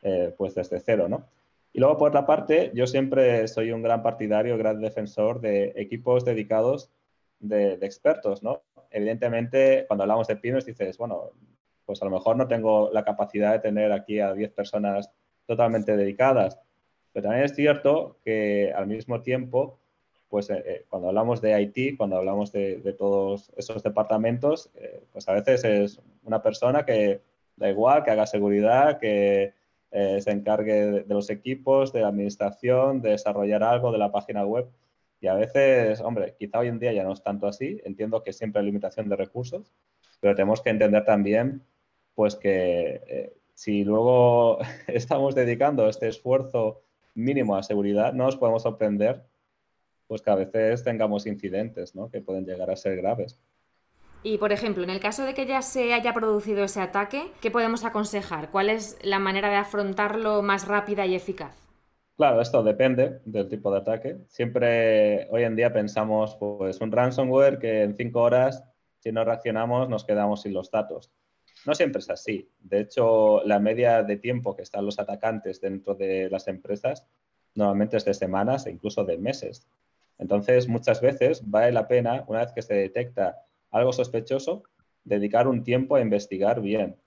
eh, 0.01 0.33
pues 0.37 0.55
desde 0.55 0.79
cero, 0.79 1.07
¿no? 1.07 1.27
Y 1.71 1.79
luego, 1.79 1.97
por 1.97 2.09
otra 2.09 2.25
parte, 2.25 2.71
yo 2.73 2.87
siempre 2.87 3.47
soy 3.47 3.71
un 3.71 3.83
gran 3.83 4.01
partidario, 4.01 4.57
gran 4.57 4.81
defensor 4.81 5.39
de 5.39 5.73
equipos 5.75 6.25
dedicados 6.25 6.89
de, 7.39 7.73
expertos, 7.73 8.43
¿no? 8.43 8.63
Evidentemente, 8.89 9.85
cuando 9.87 10.03
hablamos 10.03 10.27
de 10.27 10.35
pymes, 10.35 10.65
dices, 10.65 10.97
bueno, 10.97 11.31
pues 11.85 12.01
a 12.01 12.05
lo 12.05 12.11
mejor 12.11 12.37
no 12.37 12.47
tengo 12.47 12.89
la 12.91 13.03
capacidad 13.03 13.51
de 13.53 13.59
tener 13.59 13.91
aquí 13.91 14.19
a 14.19 14.33
10 14.33 14.51
personas 14.51 15.11
totalmente 15.49 15.97
dedicadas, 15.97 16.57
pero 17.11 17.23
también 17.23 17.45
es 17.45 17.55
cierto 17.55 18.19
que 18.23 18.71
al 18.73 18.87
mismo 18.87 19.21
tiempo, 19.21 19.79
pues 20.29 20.49
eh, 20.49 20.63
eh, 20.65 20.85
cuando 20.87 21.09
hablamos 21.09 21.41
de 21.41 21.59
IT, 21.61 21.97
cuando 21.97 22.17
hablamos 22.17 22.51
de, 22.51 22.95
todos 22.97 23.51
esos 23.57 23.81
departamentos, 23.83 24.71
pues 25.11 25.27
a 25.27 25.33
veces 25.33 25.63
es 25.63 26.01
una 26.23 26.41
persona 26.41 26.85
que 26.85 27.21
da 27.55 27.69
igual, 27.69 28.03
que 28.03 28.11
haga 28.11 28.27
seguridad, 28.27 28.99
que 28.99 29.53
eh, 29.91 30.21
se 30.21 30.31
encargue 30.31 31.03
de, 31.03 31.13
los 31.13 31.29
equipos, 31.29 31.91
de 31.91 32.01
la 32.01 32.09
administración, 32.09 33.01
de 33.01 33.11
desarrollar 33.11 33.63
algo 33.63 33.91
de 33.91 33.97
la 33.97 34.11
página 34.11 34.45
web. 34.45 34.69
Y 35.19 35.27
a 35.27 35.33
veces, 35.33 35.99
hombre, 36.01 36.35
quizá 36.37 36.59
hoy 36.59 36.67
en 36.67 36.79
día 36.79 36.93
ya 36.93 37.03
no 37.03 37.13
es 37.13 37.23
tanto 37.23 37.47
así. 37.47 37.81
Entiendo 37.83 38.23
que 38.23 38.33
siempre 38.33 38.59
hay 38.59 38.67
limitación 38.67 39.09
de 39.09 39.15
recursos, 39.15 39.73
pero 40.19 40.35
tenemos 40.35 40.61
que 40.61 40.69
entender 40.69 41.03
también, 41.05 41.63
pues 42.15 42.35
que 42.35 43.01
eh, 43.07 43.33
si 43.59 43.83
luego 43.83 44.59
estamos 44.87 45.35
dedicando 45.35 45.89
este 45.89 46.07
esfuerzo 46.07 46.81
mínimo 47.13 47.57
a 47.57 47.63
seguridad, 47.63 48.13
no 48.13 48.23
nos 48.23 48.37
podemos 48.37 48.63
sorprender, 48.63 49.25
pues 50.07 50.21
que 50.21 50.31
a 50.31 50.35
veces 50.35 50.85
tengamos 50.85 51.27
incidentes, 51.27 51.93
¿no? 51.93 52.09
Que 52.09 52.21
pueden 52.21 52.45
llegar 52.45 52.71
a 52.71 52.77
ser 52.77 52.95
graves. 52.95 53.37
Y, 54.23 54.37
por 54.37 54.53
ejemplo, 54.53 54.83
en 54.83 54.89
el 54.89 55.01
caso 55.01 55.25
de 55.25 55.33
que 55.33 55.45
ya 55.45 55.61
se 55.61 55.93
haya 55.93 56.13
producido 56.13 56.63
ese 56.63 56.79
ataque, 56.79 57.33
¿qué 57.41 57.51
podemos 57.51 57.83
aconsejar? 57.83 58.49
¿Cuál 58.49 58.69
es 58.69 58.97
la 59.03 59.19
manera 59.19 59.49
de 59.49 59.57
afrontarlo 59.57 60.41
más 60.41 60.65
rápida 60.65 61.05
y 61.05 61.15
eficaz? 61.15 61.67
Claro, 62.15 62.39
esto 62.39 62.63
depende 62.63 63.19
del 63.25 63.49
tipo 63.49 63.71
de 63.71 63.77
ataque. 63.77 64.17
Siempre 64.29 65.27
hoy 65.31 65.43
en 65.43 65.57
día 65.57 65.73
pensamos, 65.73 66.37
pues, 66.37 66.79
un 66.79 66.93
ransomware 66.93 67.59
que 67.59 67.83
en 67.83 67.97
cinco 67.97 68.21
horas, 68.21 68.63
si 68.99 69.11
no 69.11 69.25
reaccionamos, 69.25 69.89
nos 69.89 70.05
quedamos 70.05 70.43
sin 70.43 70.53
los 70.53 70.71
datos. 70.71 71.11
No 71.65 71.75
siempre 71.75 71.99
es 71.99 72.09
así. 72.09 72.49
De 72.59 72.81
hecho, 72.81 73.43
la 73.45 73.59
media 73.59 74.03
de 74.03 74.17
tiempo 74.17 74.55
que 74.55 74.63
están 74.63 74.85
los 74.85 74.99
atacantes 74.99 75.61
dentro 75.61 75.95
de 75.95 76.29
las 76.29 76.47
empresas 76.47 77.05
normalmente 77.55 77.97
es 77.97 78.05
de 78.05 78.13
semanas 78.13 78.65
e 78.65 78.71
incluso 78.71 79.03
de 79.03 79.17
meses. 79.17 79.67
Entonces, 80.17 80.67
muchas 80.67 81.01
veces 81.01 81.41
vale 81.49 81.71
la 81.71 81.87
pena, 81.87 82.23
una 82.27 82.39
vez 82.39 82.51
que 82.51 82.61
se 82.61 82.73
detecta 82.73 83.41
algo 83.71 83.93
sospechoso, 83.93 84.63
dedicar 85.03 85.47
un 85.47 85.63
tiempo 85.63 85.95
a 85.95 86.01
investigar 86.01 86.61
bien. 86.61 86.97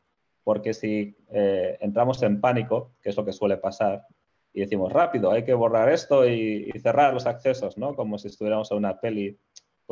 Porque 0.45 0.75
si 0.75 1.17
eh, 1.31 1.79
entramos 1.81 2.23
en 2.23 2.41
pánico, 2.41 2.93
que 3.01 3.11
es 3.11 3.17
lo 3.17 3.25
que 3.25 3.33
suele 3.33 3.59
pasar, 3.59 4.07
y 4.53 4.61
decimos 4.61 4.93
rápido, 4.93 5.31
hay 5.31 5.45
que 5.45 5.55
borrar 5.55 5.91
esto 5.91 6.29
y, 6.29 6.71
cerrar 6.83 7.15
los 7.15 7.27
accesos, 7.27 7.79
¿no? 7.79 7.95
Como 7.95 8.19
si 8.19 8.29
estuviéramos 8.29 8.71
en 8.71 8.79
una 8.79 9.01
peli, 9.01 9.38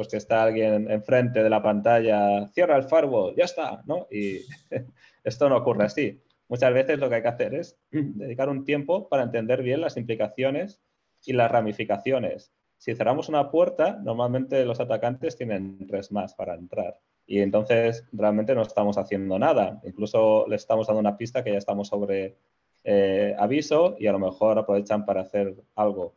pues 0.00 0.08
que 0.08 0.16
está 0.16 0.42
alguien 0.42 0.90
enfrente 0.90 1.42
de 1.42 1.50
la 1.50 1.62
pantalla, 1.62 2.48
cierra 2.52 2.76
el 2.76 2.84
firewall, 2.84 3.34
ya 3.36 3.44
está, 3.44 3.82
¿no? 3.86 4.06
Y 4.10 4.40
esto 5.24 5.48
no 5.48 5.58
ocurre 5.58 5.84
así. 5.84 6.20
Muchas 6.48 6.72
veces 6.74 6.98
lo 6.98 7.08
que 7.08 7.16
hay 7.16 7.22
que 7.22 7.28
hacer 7.28 7.54
es 7.54 7.78
dedicar 7.90 8.48
un 8.48 8.64
tiempo 8.64 9.08
para 9.08 9.22
entender 9.22 9.62
bien 9.62 9.80
las 9.80 9.96
implicaciones 9.96 10.80
y 11.24 11.32
las 11.32 11.50
ramificaciones 11.50 12.52
si 12.80 12.94
cerramos 12.94 13.28
una 13.28 13.50
puerta, 13.50 14.00
normalmente 14.02 14.64
los 14.64 14.80
atacantes 14.80 15.36
tienen 15.36 15.86
tres 15.86 16.10
más 16.10 16.32
para 16.34 16.54
entrar. 16.54 16.98
Y 17.26 17.40
entonces 17.40 18.08
realmente 18.10 18.54
no 18.54 18.62
estamos 18.62 18.96
haciendo 18.96 19.38
nada. 19.38 19.82
Incluso 19.84 20.46
le 20.48 20.56
estamos 20.56 20.86
dando 20.86 21.00
una 21.00 21.18
pista 21.18 21.44
que 21.44 21.52
ya 21.52 21.58
estamos 21.58 21.88
sobre 21.88 22.38
eh, 22.82 23.36
aviso 23.38 23.96
y 23.98 24.06
a 24.06 24.12
lo 24.12 24.18
mejor 24.18 24.58
aprovechan 24.58 25.04
para 25.04 25.20
hacer 25.20 25.54
algo. 25.74 26.14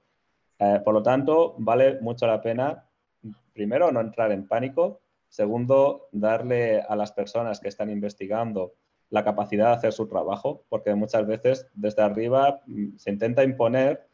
Eh, 0.57 0.79
por 0.85 0.93
lo 0.93 1.03
tanto, 1.03 1.55
vale 1.57 1.99
mucho 1.99 2.27
la 2.27 2.41
pena, 2.41 2.85
primero, 3.53 3.91
no 3.91 4.01
entrar 4.01 4.31
en 4.31 4.47
pánico. 4.47 5.01
Segundo, 5.29 6.07
darle 6.11 6.81
a 6.81 6.95
las 6.95 7.11
personas 7.11 7.59
que 7.59 7.69
están 7.69 7.89
investigando 7.89 8.73
la 9.09 9.23
capacidad 9.23 9.67
de 9.67 9.73
hacer 9.73 9.93
su 9.93 10.07
trabajo, 10.07 10.65
porque 10.69 10.93
muchas 10.95 11.25
veces 11.27 11.67
desde 11.73 12.01
arriba 12.01 12.61
mm, 12.65 12.97
se 12.97 13.11
intenta 13.11 13.43
imponer 13.43 14.07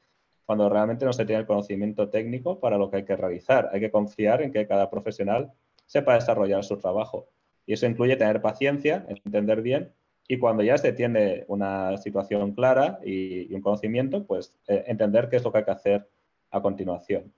cuando 0.45 0.69
realmente 0.69 1.06
no 1.06 1.13
se 1.13 1.25
tiene 1.25 1.41
el 1.41 1.47
conocimiento 1.47 2.10
técnico 2.10 2.60
para 2.60 2.78
lo 2.78 2.89
que 2.89 2.97
hay 2.97 3.06
que 3.06 3.15
realizar. 3.15 3.69
Hay 3.71 3.80
que 3.80 3.91
confiar 3.91 4.41
en 4.41 4.52
que 4.52 4.67
cada 4.67 4.89
profesional 4.89 5.52
sepa 5.86 6.15
desarrollar 6.15 6.63
su 6.63 6.78
trabajo. 6.78 7.30
Y 7.65 7.73
eso 7.73 7.86
incluye 7.86 8.15
tener 8.15 8.41
paciencia, 8.41 9.06
entender 9.08 9.62
bien 9.62 9.93
y 10.32 10.38
cuando 10.38 10.62
ya 10.62 10.78
se 10.78 10.93
tiene 10.93 11.43
una 11.47 11.97
situación 11.97 12.54
clara 12.54 12.99
y, 13.04 13.52
un 13.52 13.62
conocimiento, 13.62 14.28
pues 14.28 14.54
eh, 14.67 14.84
entender 14.86 15.28
qué 15.28 15.38
es 15.38 15.43
lo 15.43 15.52
que 15.52 15.58
hay 15.58 15.63
que 15.65 15.71
hacer 15.71 16.08
a 16.52 16.62
continuación. 16.62 17.34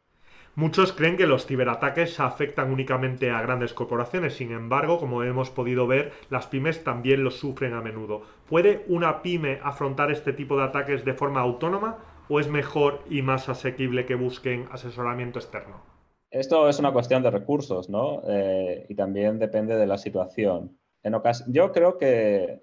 Muchos 0.55 0.91
creen 0.91 1.15
que 1.15 1.27
los 1.27 1.45
ciberataques 1.45 2.19
afectan 2.19 2.73
únicamente 2.73 3.31
a 3.31 3.41
grandes 3.41 3.73
corporaciones, 3.73 4.33
sin 4.33 4.51
embargo, 4.51 4.99
como 4.99 5.23
hemos 5.23 5.49
podido 5.49 5.87
ver, 5.87 6.11
las 6.29 6.47
pymes 6.47 6.83
también 6.83 7.23
los 7.23 7.39
sufren 7.39 7.73
a 7.73 7.81
menudo. 7.81 8.23
¿Puede 8.49 8.83
una 8.89 9.21
pyme 9.21 9.59
afrontar 9.63 10.11
este 10.11 10.33
tipo 10.33 10.57
de 10.57 10.63
ataques 10.63 11.05
de 11.05 11.13
forma 11.13 11.39
autónoma 11.39 11.99
o 12.27 12.41
es 12.41 12.49
mejor 12.49 12.99
y 13.09 13.21
más 13.21 13.47
asequible 13.47 14.05
que 14.05 14.15
busquen 14.15 14.67
asesoramiento 14.71 15.39
externo? 15.39 15.81
Esto 16.29 16.67
es 16.67 16.79
una 16.79 16.91
cuestión 16.91 17.23
de 17.23 17.31
recursos, 17.31 17.89
¿no? 17.89 18.21
Eh, 18.27 18.85
y 18.89 18.95
también 18.95 19.39
depende 19.39 19.77
de 19.77 19.87
la 19.87 19.97
situación. 19.97 20.77
En 21.03 21.15
yo 21.47 21.71
creo 21.71 21.97
que, 21.97 22.61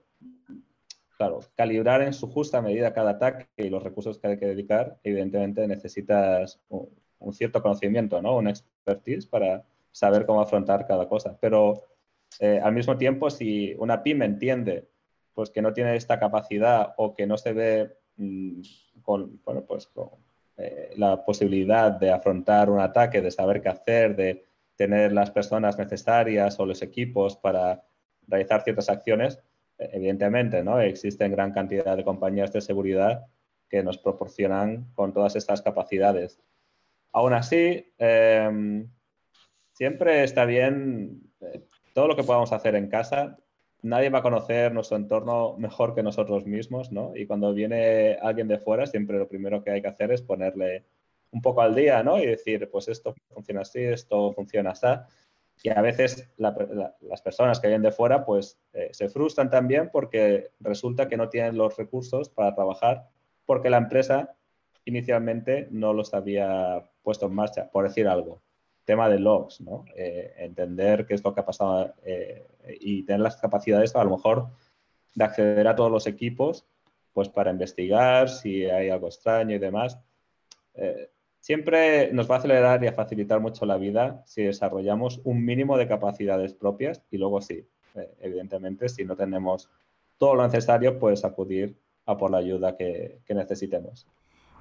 claro, 1.16 1.40
calibrar 1.56 2.02
en 2.02 2.12
su 2.12 2.28
justa 2.28 2.60
medida 2.60 2.92
cada 2.92 3.12
ataque 3.12 3.46
y 3.56 3.70
los 3.70 3.82
recursos 3.82 4.18
que 4.18 4.28
hay 4.28 4.38
que 4.38 4.46
dedicar, 4.46 4.98
evidentemente 5.02 5.66
necesitas 5.66 6.60
un, 7.18 7.32
cierto 7.32 7.62
conocimiento, 7.62 8.20
¿no? 8.22 8.36
Un 8.36 8.48
expertise 8.48 9.26
para 9.26 9.64
saber 9.92 10.26
cómo 10.26 10.40
afrontar 10.40 10.86
cada 10.86 11.08
cosa. 11.08 11.36
Pero 11.40 11.84
eh, 12.40 12.60
al 12.62 12.72
mismo 12.72 12.96
tiempo, 12.96 13.30
si 13.30 13.74
una 13.78 14.02
pyme 14.02 14.24
entiende 14.24 14.88
pues, 15.34 15.50
que 15.50 15.62
no 15.62 15.72
tiene 15.72 15.96
esta 15.96 16.18
capacidad 16.18 16.94
o 16.96 17.14
que 17.14 17.26
no 17.26 17.36
se 17.36 17.52
ve 17.52 17.96
mm, 18.16 18.60
con, 19.02 19.40
bueno, 19.44 19.64
pues, 19.64 19.86
con 19.86 20.10
eh, 20.56 20.90
la 20.96 21.24
posibilidad 21.24 21.92
de 21.92 22.10
afrontar 22.10 22.68
un 22.68 22.80
ataque, 22.80 23.20
de 23.20 23.30
saber 23.30 23.62
qué 23.62 23.68
hacer, 23.68 24.16
de 24.16 24.44
tener 24.74 25.12
las 25.12 25.30
personas 25.30 25.78
necesarias 25.78 26.58
o 26.58 26.66
los 26.66 26.82
equipos 26.82 27.36
para 27.36 27.84
realizar 28.26 28.62
ciertas 28.62 28.88
acciones, 28.88 29.38
eh, 29.78 29.90
evidentemente, 29.92 30.62
¿no? 30.62 30.80
Existen 30.80 31.32
gran 31.32 31.52
cantidad 31.52 31.96
de 31.96 32.04
compañías 32.04 32.52
de 32.52 32.60
seguridad 32.60 33.26
que 33.68 33.82
nos 33.82 33.98
proporcionan 33.98 34.90
con 34.94 35.12
todas 35.12 35.36
estas 35.36 35.62
capacidades. 35.62 36.40
Aún 37.12 37.32
así, 37.32 37.92
em, 37.98 38.88
siempre 39.72 40.24
está 40.24 40.44
bien 40.44 41.22
eh, 41.40 41.64
todo 41.94 42.08
lo 42.08 42.16
que 42.16 42.24
podamos 42.24 42.52
hacer 42.52 42.74
en 42.74 42.88
casa 42.88 43.38
nadie 43.82 44.10
va 44.10 44.18
a 44.18 44.22
conocer 44.22 44.72
nuestro 44.72 44.96
entorno 44.96 45.56
mejor 45.58 45.94
que 45.94 46.02
nosotros 46.02 46.46
mismos, 46.46 46.90
¿no? 46.92 47.14
Y 47.14 47.26
cuando 47.26 47.52
viene 47.52 48.18
alguien 48.20 48.48
de 48.48 48.58
fuera, 48.58 48.86
siempre 48.86 49.18
lo 49.18 49.28
primero 49.28 49.62
que 49.62 49.70
hay 49.70 49.82
que 49.82 49.88
hacer 49.88 50.12
es 50.12 50.22
ponerle 50.22 50.84
un 51.30 51.42
poco 51.42 51.62
al 51.62 51.74
día, 51.74 52.02
¿no? 52.02 52.18
Y 52.18 52.26
decir, 52.26 52.68
pues 52.70 52.88
esto 52.88 53.14
funciona 53.28 53.60
así, 53.62 53.80
esto 53.80 54.32
funciona 54.32 54.70
así. 54.70 54.86
Y 55.62 55.70
a 55.70 55.80
veces 55.80 56.30
las 56.36 57.22
personas 57.22 57.58
que 57.58 57.66
vienen 57.66 57.82
de 57.82 57.90
fuera, 57.90 58.24
pues 58.24 58.60
eh, 58.72 58.90
se 58.92 59.08
frustran 59.08 59.50
también 59.50 59.90
porque 59.92 60.52
resulta 60.60 61.08
que 61.08 61.16
no 61.16 61.28
tienen 61.28 61.56
los 61.56 61.76
recursos 61.76 62.28
para 62.28 62.54
trabajar 62.54 63.08
porque 63.44 63.70
la 63.70 63.78
empresa 63.78 64.36
inicialmente 64.88 65.68
no 65.70 65.92
los 65.92 66.14
había 66.14 66.82
puesto 67.02 67.26
en 67.26 67.34
marcha, 67.34 67.70
por 67.70 67.84
decir 67.84 68.08
algo 68.08 68.42
tema 68.88 69.10
de 69.10 69.18
logs, 69.18 69.60
¿no? 69.60 69.84
Eh, 69.94 70.32
entender 70.38 71.04
qué 71.04 71.12
es 71.12 71.22
lo 71.22 71.34
que 71.34 71.40
ha 71.40 71.44
pasado 71.44 71.92
eh, 72.04 72.46
y 72.80 73.02
tener 73.02 73.20
las 73.20 73.36
capacidades 73.36 73.94
a 73.94 74.02
lo 74.02 74.16
mejor 74.16 74.48
de 75.14 75.24
acceder 75.24 75.68
a 75.68 75.76
todos 75.76 75.90
los 75.90 76.06
equipos, 76.06 76.64
pues 77.12 77.28
para 77.28 77.50
investigar 77.50 78.30
si 78.30 78.64
hay 78.64 78.88
algo 78.88 79.08
extraño 79.08 79.56
y 79.56 79.58
demás. 79.58 79.98
Eh, 80.72 81.10
siempre 81.38 82.10
nos 82.14 82.30
va 82.30 82.36
a 82.36 82.38
acelerar 82.38 82.82
y 82.82 82.86
a 82.86 82.94
facilitar 82.94 83.40
mucho 83.40 83.66
la 83.66 83.76
vida 83.76 84.22
si 84.24 84.44
desarrollamos 84.44 85.20
un 85.22 85.44
mínimo 85.44 85.76
de 85.76 85.86
capacidades 85.86 86.54
propias 86.54 87.02
y 87.10 87.18
luego 87.18 87.42
sí, 87.42 87.68
evidentemente, 88.20 88.88
si 88.88 89.04
no 89.04 89.16
tenemos 89.16 89.68
todo 90.16 90.34
lo 90.34 90.44
necesario, 90.44 90.98
pues 90.98 91.26
acudir 91.26 91.76
a 92.06 92.16
por 92.16 92.30
la 92.30 92.38
ayuda 92.38 92.74
que, 92.74 93.20
necesitemos. 93.28 94.06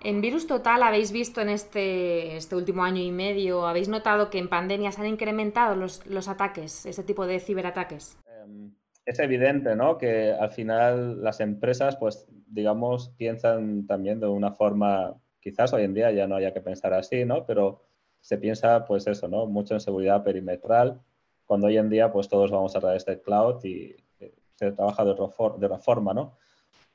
En 0.04 0.22
Virus 0.22 0.46
Total 0.46 0.84
habéis 0.84 1.12
visto 1.12 1.42
en 1.42 1.50
este, 1.50 2.38
este, 2.38 2.56
último 2.56 2.84
año 2.84 3.02
y 3.02 3.12
medio, 3.12 3.66
habéis 3.66 3.90
notado 3.90 4.30
que 4.30 4.38
en 4.38 4.48
pandemia 4.48 4.92
se 4.92 5.02
han 5.02 5.08
incrementado 5.08 5.76
los, 5.76 6.06
los 6.06 6.28
ataques, 6.28 6.86
este 6.86 7.04
tipo 7.04 7.26
de 7.26 7.40
ciberataques. 7.40 8.18
Em, 8.44 8.72
es 9.06 9.20
evidente, 9.20 9.76
¿no? 9.76 9.98
Que 9.98 10.32
al 10.32 10.52
final 10.52 11.24
las 11.24 11.40
empresas, 11.40 11.96
pues, 11.96 12.28
digamos, 12.46 13.10
piensan 13.18 13.88
también 13.88 14.20
de 14.20 14.28
una 14.28 14.52
forma, 14.52 15.16
quizás 15.40 15.74
hoy 15.74 15.84
en 15.84 15.96
día 15.96 16.12
ya 16.12 16.28
no 16.28 16.36
haya 16.36 16.54
que 16.54 16.62
pensar 16.62 16.94
así, 16.94 17.26
¿no? 17.26 17.46
Pero 17.46 17.84
se 18.22 18.38
piensa, 18.38 18.86
pues 18.86 19.08
eso, 19.08 19.28
¿no? 19.28 19.48
Mucho 19.48 19.74
en 19.74 19.80
seguridad 19.80 20.24
perimetral, 20.24 21.02
cuando 21.46 21.68
hoy 21.68 21.78
en 21.78 21.90
día, 21.90 22.12
pues, 22.12 22.30
todos 22.30 22.52
vamos 22.52 22.76
a 22.76 22.80
través 22.80 23.04
del 23.06 23.22
cloud 23.22 23.64
y 23.64 23.96
eh, 24.20 24.36
se 24.56 24.72
trabaja 24.74 25.04
de, 25.04 25.16
de 25.16 25.66
otra 25.66 25.80
forma, 25.80 26.14
¿no? 26.14 26.38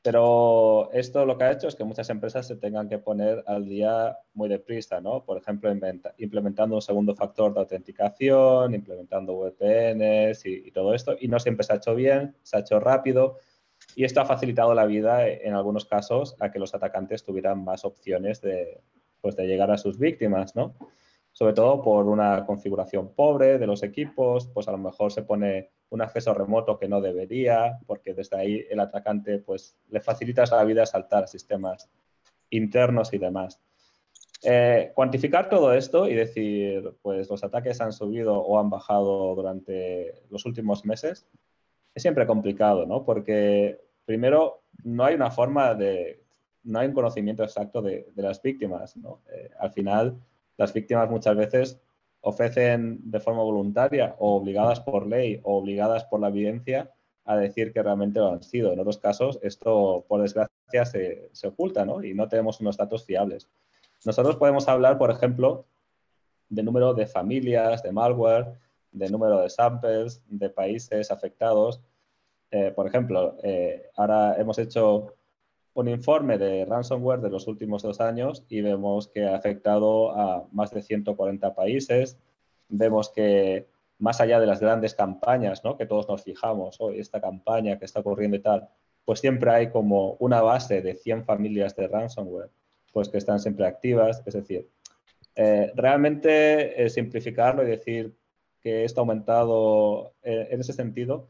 Pero 0.03 0.91
esto 0.93 1.25
lo 1.25 1.39
que 1.39 1.45
ha 1.45 1.53
hecho 1.53 1.69
es 1.69 1.77
que 1.77 1.85
muchas 1.85 2.11
empresas 2.11 2.49
se 2.49 2.57
tengan 2.57 2.89
que 2.89 2.99
poner 2.99 3.45
al 3.47 3.67
día 3.67 4.19
muy 4.35 4.49
deprisa, 4.49 5.01
¿no? 5.01 5.25
Por 5.25 5.39
ejemplo, 5.39 5.73
implementando 6.19 6.75
un 6.75 6.83
segundo 6.83 7.15
factor 7.15 7.55
de 7.55 7.61
autenticación, 7.61 8.75
implementando 8.75 9.39
VPNs 9.39 10.45
y, 10.47 10.67
y, 10.67 10.71
todo 10.73 10.93
esto. 10.93 11.15
Y 11.21 11.29
no 11.29 11.39
siempre 11.39 11.65
se 11.65 11.73
ha 11.73 11.77
hecho 11.77 11.95
bien, 11.95 12.35
se 12.43 12.57
ha 12.57 12.61
hecho 12.61 12.81
rápido. 12.81 13.39
Y 13.95 14.05
esto 14.05 14.21
ha 14.21 14.25
facilitado 14.27 14.75
la 14.75 14.87
vida, 14.87 15.29
en 15.29 15.55
algunos 15.55 15.85
casos, 15.85 16.35
a 16.41 16.51
que 16.51 16.59
los 16.59 16.75
atacantes 16.75 17.25
tuvieran 17.25 17.63
más 17.63 17.85
opciones 17.85 18.41
de, 18.41 18.81
pues, 19.21 19.37
de 19.37 19.47
llegar 19.47 19.71
a 19.71 19.79
sus 19.79 19.99
víctimas, 19.99 20.57
¿no? 20.57 20.75
Sobre 21.31 21.55
todo 21.55 21.81
por 21.81 22.07
una 22.07 22.45
configuración 22.45 23.15
pobre 23.15 23.59
de 23.59 23.67
los 23.67 23.83
equipos, 23.83 24.49
pues 24.49 24.69
a 24.69 24.73
lo 24.73 24.79
mejor 24.79 25.13
se 25.13 25.23
pone 25.23 25.71
un 25.93 26.01
acceso 26.01 26.33
remoto 26.33 26.79
que 26.79 26.89
no 26.89 27.03
debería, 27.03 27.79
porque 27.87 28.15
desde 28.15 28.39
ahí 28.39 28.67
el 28.71 28.81
atacante 28.81 29.39
pues, 29.39 29.77
le 29.91 30.01
facilita 30.01 30.45
la 30.51 30.65
vida 30.65 30.87
saltar 30.87 31.29
sistemas 31.29 31.91
internos 32.49 33.13
y 33.13 33.19
demás. 33.19 33.61
Eh, 34.43 34.91
cuantificar 34.95 35.51
todo 35.51 35.75
esto 35.75 36.09
y 36.09 36.15
decir, 36.15 36.97
pues 37.03 37.29
los 37.29 37.45
ataques 37.45 37.81
han 37.83 37.93
subido 37.93 38.39
o 38.39 38.59
han 38.59 38.71
bajado 38.71 39.35
durante 39.35 40.15
los 40.31 40.47
últimos 40.47 40.87
meses, 40.87 41.27
es 41.95 42.03
siempre 42.03 42.27
complicado, 42.27 42.87
¿no? 42.87 43.05
Porque 43.05 43.79
primero 44.07 44.63
no 44.85 45.05
hay 45.05 45.15
una 45.15 45.31
forma 45.31 45.75
de, 45.75 46.23
no 46.65 46.79
hay 46.79 46.89
un 46.89 46.95
conocimiento 46.95 47.43
exacto 47.43 47.83
de, 47.83 48.07
las 48.17 48.41
víctimas, 48.41 48.97
¿no? 48.97 49.21
Eh, 49.31 49.51
al 49.61 49.73
final, 49.73 50.17
las 50.57 50.73
víctimas 50.73 51.11
muchas 51.11 51.37
veces 51.37 51.81
ofrecen 52.23 52.99
de 53.11 53.21
forma 53.21 53.43
voluntaria 53.43 54.17
o 54.19 54.37
obligadas 54.37 54.81
por 54.81 55.07
ley 55.07 55.41
o 55.43 55.59
obligadas 55.59 56.05
por 56.05 56.21
la 56.21 56.29
evidencia 56.29 56.91
a 57.25 57.37
decir 57.37 57.73
que 57.73 57.83
realmente 57.83 58.19
lo 58.19 58.33
han 58.33 58.43
sido. 58.43 58.73
En 58.73 58.81
otros 58.81 58.99
casos, 58.99 59.39
esto, 59.43 60.05
por 60.09 60.23
desgracia, 60.23 60.85
se, 60.85 61.29
se 61.33 61.47
oculta 61.49 61.85
¿no? 61.85 62.03
y 62.03 62.15
no 62.15 62.29
tenemos 62.29 62.61
unos 62.61 62.77
datos 62.77 63.05
fiables. 63.05 63.49
Nosotros 64.05 64.37
podemos 64.37 64.69
hablar, 64.69 64.99
por 64.99 65.11
ejemplo, 65.11 65.67
de 66.49 66.63
número 66.63 66.95
de 66.95 67.07
familias, 67.07 67.83
de 67.83 67.93
malware, 67.93 68.59
de 68.91 69.11
número 69.11 69.41
de 69.41 69.51
samples, 69.51 70.23
de 70.27 70.51
países 70.51 71.11
afectados. 71.11 71.81
Eh, 72.51 72.73
por 72.75 72.87
ejemplo, 72.87 73.37
eh, 73.43 73.91
ahora 73.97 74.37
hemos 74.39 74.59
hecho 74.59 75.15
un 75.75 75.89
informe 75.89 76.39
de 76.39 76.65
ransomware 76.65 77.21
de 77.21 77.31
los 77.31 77.47
últimos 77.47 77.83
dos 77.83 78.01
años 78.01 78.45
y 78.49 78.61
vemos 78.61 79.09
que 79.09 79.25
ha 79.25 79.37
afectado 79.37 80.13
a 80.13 80.47
más 80.53 80.71
de 80.71 80.83
140 80.83 81.55
países. 81.55 82.19
Vemos 82.69 83.11
que 83.11 83.67
más 83.99 84.21
allá 84.21 84.41
de 84.41 84.47
las 84.47 84.61
grandes 84.61 84.95
campañas, 84.95 85.65
¿no? 85.65 85.77
que 85.77 85.87
todos 85.87 86.09
nos 86.09 86.23
fijamos, 86.25 86.81
hoy 86.81 86.99
esta 86.99 87.21
campaña 87.21 87.79
que 87.79 87.85
está 87.85 88.01
ocurriendo 88.01 88.37
y 88.37 88.41
tal, 88.41 88.69
pues 89.05 89.21
siempre 89.21 89.51
hay 89.51 89.71
como 89.71 90.15
una 90.19 90.43
base 90.43 90.83
de 90.83 90.95
100 90.95 91.25
familias 91.25 91.75
de 91.77 91.89
ransomware, 91.89 92.51
pues 92.93 93.09
que 93.09 93.19
están 93.19 93.41
siempre 93.41 93.67
activas. 93.67 94.23
Es 94.27 94.35
decir, 94.35 94.69
eh, 95.35 95.73
realmente 95.75 96.89
simplificarlo 96.91 97.63
y 97.63 97.67
decir 97.67 98.15
que 98.61 98.85
esto 98.85 99.01
ha 99.01 99.03
aumentado 99.03 100.15
eh, 100.23 100.49
en 100.51 100.61
ese 100.61 100.73
sentido 100.73 101.29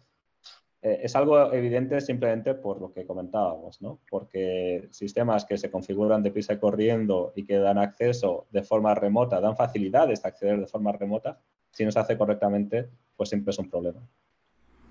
eh, 0.83 1.01
es 1.05 1.15
algo 1.15 1.53
evidente 1.53 2.01
simplemente 2.01 2.55
por 2.55 2.81
lo 2.81 2.93
que 2.93 3.07
comentábamos, 3.07 3.81
¿no? 3.81 4.01
Porque 4.11 4.89
sistemas 4.91 5.45
que 5.45 5.57
se 5.57 5.71
configuran 5.71 6.23
de 6.23 6.33
prisa 6.33 6.55
y 6.55 6.59
corriendo 6.59 7.33
y 7.37 7.45
que 7.45 7.59
dan 7.59 7.79
acceso 7.79 8.47
de 8.51 8.65
forma 8.65 8.95
remota, 8.95 9.41
dan 9.41 9.57
facilidades 9.57 10.23
de 10.23 10.29
acceder 10.29 10.59
de 10.59 10.67
forma 10.67 10.91
remota, 10.91 11.39
si 11.71 11.85
no 11.85 11.93
se 11.93 12.01
hace 12.01 12.19
correctamente, 12.19 12.89
pues 13.17 13.29
siempre 13.29 13.53
es 13.53 13.59
un 13.59 13.71
problema. 13.71 14.01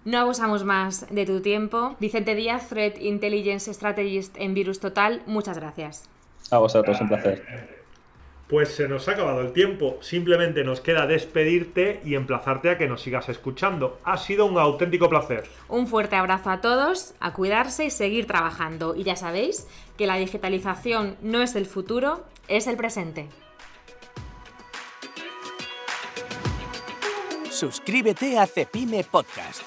No 0.06 0.18
abusamos 0.18 0.64
más 0.64 1.14
de 1.14 1.26
tu 1.26 1.42
tiempo. 1.42 1.96
Vicente 2.00 2.34
Díaz, 2.36 2.70
Threat 2.70 2.98
Intelligence 3.00 3.72
Strategist 3.72 4.36
en 4.40 4.54
Virus 4.54 4.80
Total, 4.80 5.22
muchas 5.28 5.60
gracias. 5.60 6.10
A 6.50 6.58
vosotros, 6.58 7.00
un 7.02 7.10
placer. 7.10 7.44
Pues 8.52 8.76
se 8.76 8.90
nos 8.90 9.08
ha 9.08 9.14
acabado 9.14 9.40
el 9.40 9.54
tiempo, 9.54 9.98
simplemente 10.02 10.66
nos 10.66 10.82
queda 10.82 11.08
despedirte 11.08 12.02
y 12.04 12.16
emplazarte 12.16 12.70
a 12.70 12.78
que 12.78 12.86
nos 12.86 13.02
sigas 13.02 13.30
escuchando. 13.30 13.98
Ha 14.04 14.18
sido 14.18 14.46
un 14.46 14.58
auténtico 14.58 15.08
placer. 15.08 15.46
Un 15.70 15.88
fuerte 15.88 16.18
abrazo 16.18 16.50
a 16.50 16.60
todos, 16.60 17.14
a 17.22 17.32
cuidarse 17.32 17.86
y 17.86 17.90
seguir 17.90 18.28
trabajando. 18.28 18.94
Y 18.94 19.04
ya 19.04 19.16
sabéis 19.16 19.68
que 19.98 20.06
la 20.06 20.18
digitalización 20.18 21.16
no 21.22 21.42
es 21.42 21.56
el 21.56 21.66
futuro, 21.66 22.26
es 22.50 22.68
el 22.68 22.76
presente. 22.76 23.30
Suscríbete 27.50 28.38
a 28.38 28.48
Cepime 28.48 29.06
Podcast. 29.06 29.62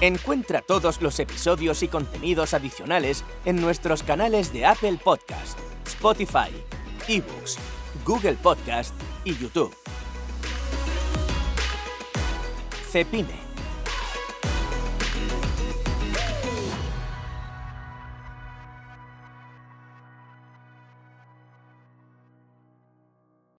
Encuentra 0.00 0.62
todos 0.62 1.02
los 1.02 1.20
episodios 1.20 1.82
y 1.82 1.88
contenidos 1.88 2.54
adicionales 2.54 3.26
en 3.44 3.60
nuestros 3.60 4.02
canales 4.02 4.54
de 4.54 4.64
Apple 4.64 4.98
Podcast 5.04 5.58
Spotify, 5.92 6.50
eBooks, 7.08 7.58
Google 8.04 8.34
Podcast 8.34 8.94
y 9.24 9.34
YouTube. 9.36 9.72
Cepime 12.90 13.41